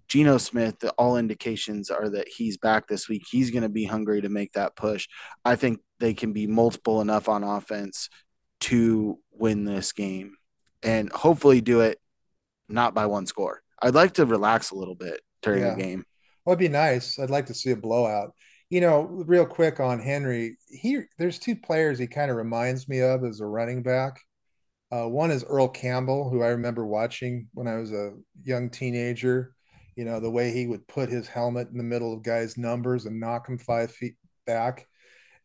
[0.07, 3.23] Geno Smith, the, all indications are that he's back this week.
[3.29, 5.07] He's going to be hungry to make that push.
[5.45, 8.09] I think they can be multiple enough on offense
[8.61, 10.35] to win this game
[10.81, 11.99] and hopefully do it
[12.67, 13.61] not by one score.
[13.81, 15.75] I'd like to relax a little bit during yeah.
[15.75, 16.05] the game.
[16.45, 17.19] Well, it'd be nice.
[17.19, 18.33] I'd like to see a blowout.
[18.69, 23.01] You know, real quick on Henry, he there's two players he kind of reminds me
[23.01, 24.21] of as a running back.
[24.91, 28.13] Uh, one is Earl Campbell, who I remember watching when I was a
[28.43, 29.53] young teenager.
[29.95, 33.05] You know, the way he would put his helmet in the middle of guys' numbers
[33.05, 34.15] and knock them five feet
[34.45, 34.87] back.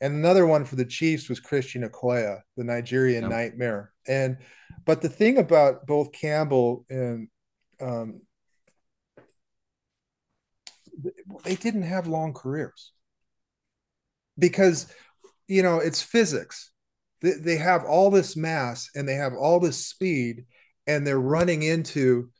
[0.00, 3.30] And another one for the Chiefs was Christian Okoye, the Nigerian yep.
[3.30, 3.92] nightmare.
[4.06, 4.38] And
[4.84, 7.28] but the thing about both Campbell and
[7.80, 8.20] um,
[11.42, 12.92] they didn't have long careers
[14.38, 14.92] because
[15.48, 16.70] you know it's physics.
[17.24, 20.44] They, they have all this mass and they have all this speed,
[20.86, 22.30] and they're running into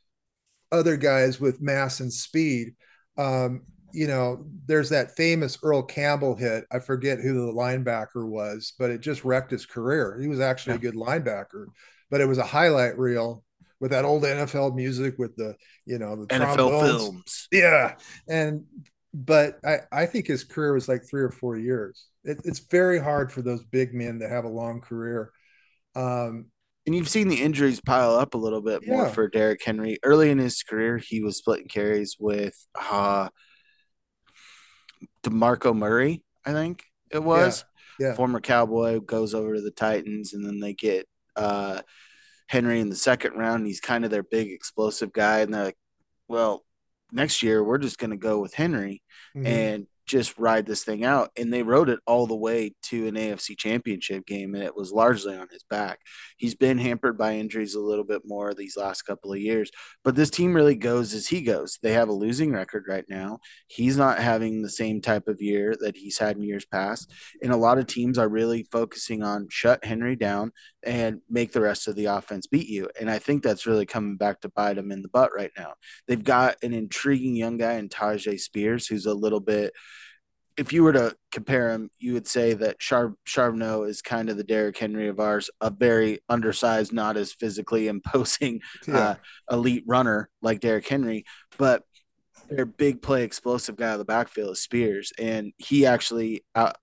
[0.71, 2.75] other guys with mass and speed.
[3.17, 6.65] Um, you know, there's that famous Earl Campbell hit.
[6.71, 10.19] I forget who the linebacker was, but it just wrecked his career.
[10.21, 10.89] He was actually yeah.
[10.89, 11.67] a good linebacker,
[12.11, 13.43] but it was a highlight reel
[13.79, 15.55] with that old NFL music with the,
[15.85, 17.47] you know, the NFL films.
[17.51, 17.95] Yeah.
[18.27, 18.65] And,
[19.15, 22.07] but I, I think his career was like three or four years.
[22.25, 25.31] It, it's very hard for those big men to have a long career.
[25.95, 26.47] Um,
[26.85, 28.91] and you've seen the injuries pile up a little bit yeah.
[28.91, 29.97] more for Derrick Henry.
[30.03, 32.53] Early in his career, he was splitting carries with
[32.91, 33.29] uh,
[35.23, 37.63] DeMarco Murray, I think it was.
[37.97, 38.07] Yeah.
[38.09, 38.15] yeah.
[38.15, 41.07] Former Cowboy goes over to the Titans, and then they get
[41.37, 41.81] uh,
[42.47, 43.65] Henry in the second round.
[43.65, 45.77] He's kind of their big explosive guy, and they're like,
[46.27, 46.65] "Well,
[47.11, 49.01] next year we're just going to go with Henry."
[49.35, 49.47] Mm-hmm.
[49.47, 51.31] And just ride this thing out.
[51.35, 54.91] And they rode it all the way to an AFC championship game, and it was
[54.91, 55.99] largely on his back.
[56.37, 59.71] He's been hampered by injuries a little bit more these last couple of years,
[60.03, 61.79] but this team really goes as he goes.
[61.81, 63.39] They have a losing record right now.
[63.67, 67.11] He's not having the same type of year that he's had in years past.
[67.41, 70.51] And a lot of teams are really focusing on shut Henry down
[70.85, 72.89] and make the rest of the offense beat you.
[72.99, 75.73] And I think that's really coming back to bite them in the butt right now.
[76.07, 79.73] They've got an intriguing young guy in Tyjae Spears who's a little bit
[80.57, 84.37] if you were to compare him, you would say that Char- Charbonnet is kind of
[84.37, 88.97] the Derrick Henry of ours, a very undersized, not as physically imposing yeah.
[88.97, 89.15] uh,
[89.51, 91.25] elite runner like Derrick Henry,
[91.57, 91.83] but
[92.49, 96.77] their big play explosive guy of the backfield is Spears, and he actually out,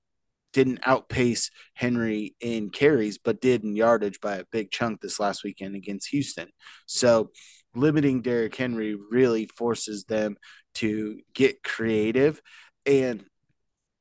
[0.53, 5.44] didn't outpace Henry in carries, but did in yardage by a big chunk this last
[5.44, 6.48] weekend against Houston.
[6.86, 7.30] So
[7.74, 10.36] limiting Derrick Henry really forces them
[10.74, 12.40] to get creative
[12.86, 13.24] and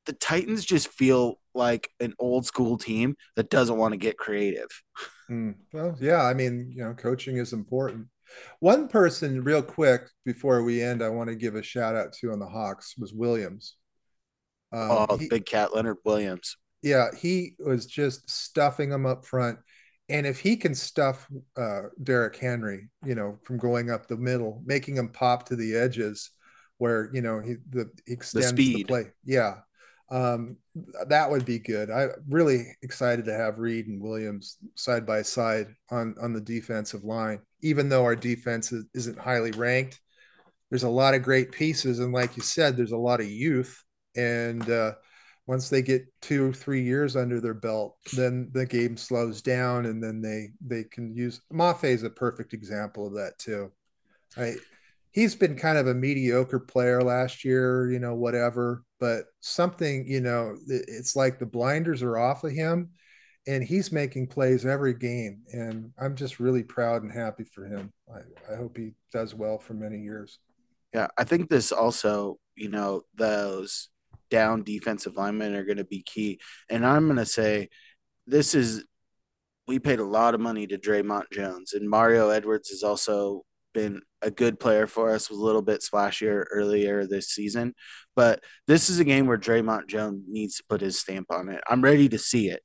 [0.06, 4.68] the Titans just feel like an old school team that doesn't want to get creative.
[5.30, 8.06] Mm, well, yeah, I mean, you know, coaching is important.
[8.60, 12.32] One person, real quick, before we end, I want to give a shout out to
[12.32, 13.76] on the Hawks was Williams.
[14.72, 16.56] Um, oh, he, big cat Leonard Williams.
[16.82, 19.58] Yeah, he was just stuffing them up front.
[20.08, 24.62] And if he can stuff uh, Derrick Henry, you know, from going up the middle,
[24.64, 26.30] making him pop to the edges,
[26.78, 28.76] where you know he the he extends the, speed.
[28.76, 29.04] the play.
[29.24, 29.58] Yeah,
[30.10, 30.56] um,
[31.06, 31.90] that would be good.
[31.90, 37.04] I'm really excited to have Reed and Williams side by side on on the defensive
[37.04, 37.40] line.
[37.62, 40.00] Even though our defense is, isn't highly ranked,
[40.70, 43.82] there's a lot of great pieces, and like you said, there's a lot of youth.
[44.16, 44.94] And uh,
[45.46, 49.86] once they get two or three years under their belt, then the game slows down,
[49.86, 51.40] and then they they can use.
[51.52, 53.72] Mafe is a perfect example of that too.
[54.36, 54.56] I
[55.12, 60.20] he's been kind of a mediocre player last year, you know, whatever, but something, you
[60.20, 62.90] know, it's like the blinders are off of him
[63.46, 65.42] and he's making plays every game.
[65.52, 67.92] And I'm just really proud and happy for him.
[68.12, 70.38] I, I hope he does well for many years.
[70.94, 71.08] Yeah.
[71.18, 73.88] I think this also, you know, those
[74.32, 76.40] down defensive linemen are going to be key.
[76.70, 77.68] And I'm going to say
[78.26, 78.82] this is,
[79.68, 83.42] we paid a lot of money to Dre'Mont Jones, and Mario Edwards has also
[83.74, 87.74] been a good player for us, was a little bit splashier earlier this season.
[88.16, 91.60] But this is a game where Dre'Mont Jones needs to put his stamp on it.
[91.68, 92.62] I'm ready to see it.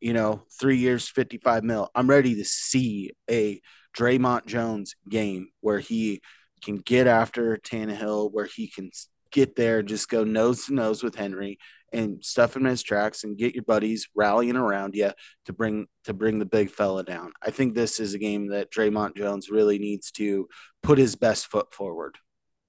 [0.00, 1.90] You know, three years, 55 mil.
[1.94, 3.60] I'm ready to see a
[3.96, 6.20] Dre'Mont Jones game where he
[6.62, 8.90] can get after Tannehill, where he can
[9.34, 11.58] get there, just go nose to nose with Henry
[11.92, 15.10] and stuff him in his tracks and get your buddies rallying around you
[15.44, 17.32] to bring to bring the big fella down.
[17.42, 20.48] I think this is a game that Dre'Mont Jones really needs to
[20.82, 22.16] put his best foot forward.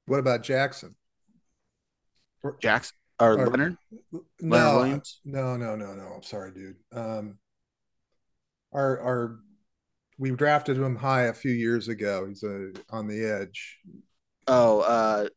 [0.07, 0.95] What about Jackson?
[2.61, 3.77] Jackson or, or Leonard?
[4.11, 5.19] No, Leonard Williams?
[5.23, 6.03] No, no, no, no.
[6.15, 6.75] I'm sorry, dude.
[6.91, 7.37] Um,
[8.73, 9.39] our our
[10.17, 12.25] we drafted him high a few years ago.
[12.27, 13.79] He's a, on the edge.
[14.47, 15.27] Oh, uh,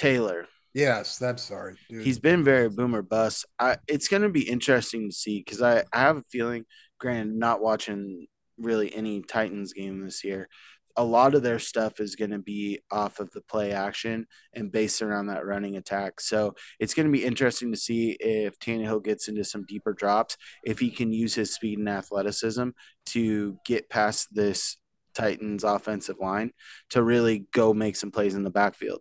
[0.00, 0.46] Taylor.
[0.72, 1.76] Yes, that's sorry.
[1.90, 2.04] Dude.
[2.06, 3.44] He's been very boomer bust.
[3.58, 6.64] I, it's going to be interesting to see because I, I have a feeling,
[6.98, 8.26] granted, not watching
[8.56, 10.48] really any Titans game this year,
[10.96, 14.72] a lot of their stuff is going to be off of the play action and
[14.72, 16.18] based around that running attack.
[16.20, 20.36] So it's going to be interesting to see if Tannehill gets into some deeper drops,
[20.64, 22.70] if he can use his speed and athleticism
[23.06, 24.78] to get past this
[25.14, 26.52] Titans offensive line
[26.90, 29.00] to really go make some plays in the backfield.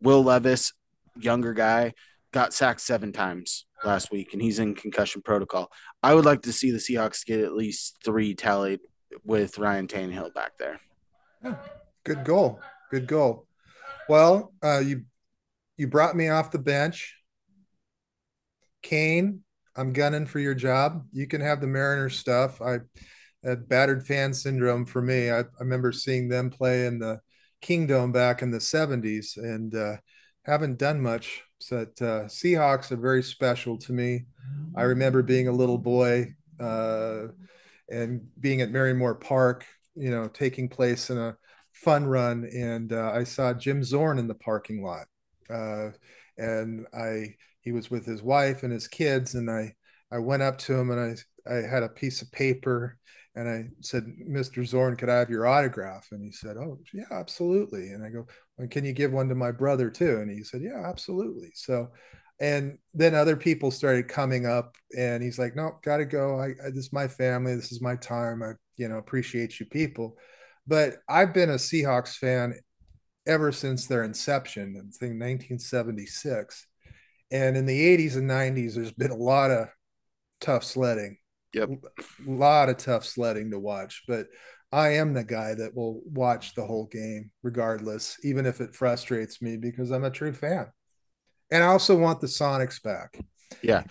[0.00, 0.72] Will Levis,
[1.16, 1.94] younger guy,
[2.32, 5.70] got sacked seven times last week, and he's in concussion protocol.
[6.02, 8.80] I would like to see the Seahawks get at least three tallied
[9.24, 10.80] with Ryan Tannehill back there.
[11.44, 11.56] Yeah,
[12.04, 12.60] good goal.
[12.90, 13.46] Good goal.
[14.08, 15.04] Well, uh, you
[15.76, 17.14] you brought me off the bench.
[18.82, 19.42] Kane,
[19.76, 21.04] I'm gunning for your job.
[21.12, 22.60] You can have the Mariners stuff.
[22.60, 22.78] I
[23.44, 25.30] had battered fan syndrome for me.
[25.30, 27.20] I, I remember seeing them play in the
[27.60, 29.96] Kingdome back in the 70s, and uh,
[30.44, 31.42] haven't done much.
[31.70, 34.26] But uh, Seahawks are very special to me.
[34.76, 37.28] I remember being a little boy uh,
[37.90, 41.36] and being at Marymoor Park, you know, taking place in a
[41.72, 45.06] fun run, and uh, I saw Jim Zorn in the parking lot,
[45.50, 45.90] uh,
[46.36, 49.74] and I he was with his wife and his kids, and I
[50.10, 51.16] I went up to him and I
[51.50, 52.98] I had a piece of paper
[53.34, 54.64] and I said, Mr.
[54.64, 56.08] Zorn, could I have your autograph?
[56.10, 57.90] And he said, Oh, yeah, absolutely.
[57.90, 60.16] And I go, well, Can you give one to my brother too?
[60.16, 61.50] And he said, Yeah, absolutely.
[61.54, 61.90] So,
[62.40, 66.38] and then other people started coming up, and he's like, No, got to go.
[66.40, 67.54] I, I, this is my family.
[67.54, 68.42] This is my time.
[68.42, 70.16] I, you know, appreciate you people.
[70.66, 72.54] But I've been a Seahawks fan
[73.26, 76.66] ever since their inception, I think 1976.
[77.30, 79.68] And in the 80s and 90s, there's been a lot of
[80.40, 81.18] tough sledding.
[81.54, 81.70] Yep.
[82.26, 84.04] A lot of tough sledding to watch.
[84.06, 84.26] But
[84.70, 89.40] I am the guy that will watch the whole game regardless, even if it frustrates
[89.40, 90.66] me because I'm a true fan.
[91.50, 93.18] And I also want the Sonics back.
[93.62, 93.84] Yeah.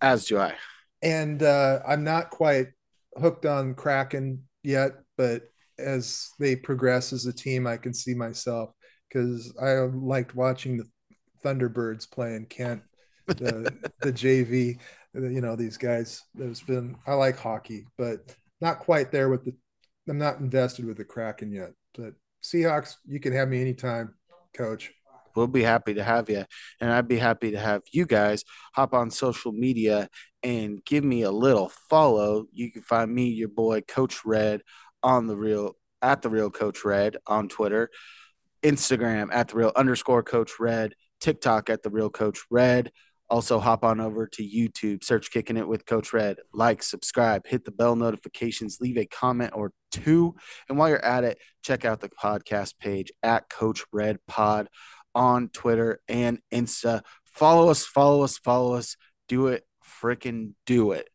[0.00, 0.54] As do I.
[1.02, 2.68] And uh, I'm not quite
[3.16, 5.42] hooked on Kraken yet, but
[5.78, 8.70] as they progress as a team, I can see myself
[9.08, 10.86] because I liked watching the
[11.44, 12.82] Thunderbirds playing Kent,
[13.26, 14.78] the the JV.
[15.14, 16.22] You know these guys.
[16.34, 19.54] There's been I like hockey, but not quite there with the
[20.08, 24.14] I'm not invested with the Kraken yet, but Seahawks, you can have me anytime,
[24.54, 24.90] coach.
[25.34, 26.44] We'll be happy to have you.
[26.80, 28.44] And I'd be happy to have you guys
[28.74, 30.08] hop on social media
[30.42, 32.46] and give me a little follow.
[32.52, 34.62] You can find me, your boy, Coach Red,
[35.02, 37.90] on the real at the real Coach Red on Twitter,
[38.62, 42.92] Instagram at the real underscore Coach Red, TikTok at the real Coach Red.
[43.30, 47.64] Also, hop on over to YouTube, search Kicking It with Coach Red, like, subscribe, hit
[47.64, 50.34] the bell notifications, leave a comment or two.
[50.68, 54.68] And while you're at it, check out the podcast page at Coach Red Pod
[55.14, 57.02] on Twitter and Insta.
[57.24, 58.96] Follow us, follow us, follow us.
[59.28, 59.66] Do it,
[60.02, 61.08] freaking do it.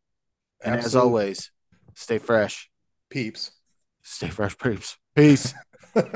[0.62, 0.86] And Absolutely.
[0.86, 1.50] as always,
[1.94, 2.70] stay fresh.
[3.10, 3.50] Peeps.
[4.02, 4.96] Stay fresh, peeps.
[5.16, 5.54] Peace.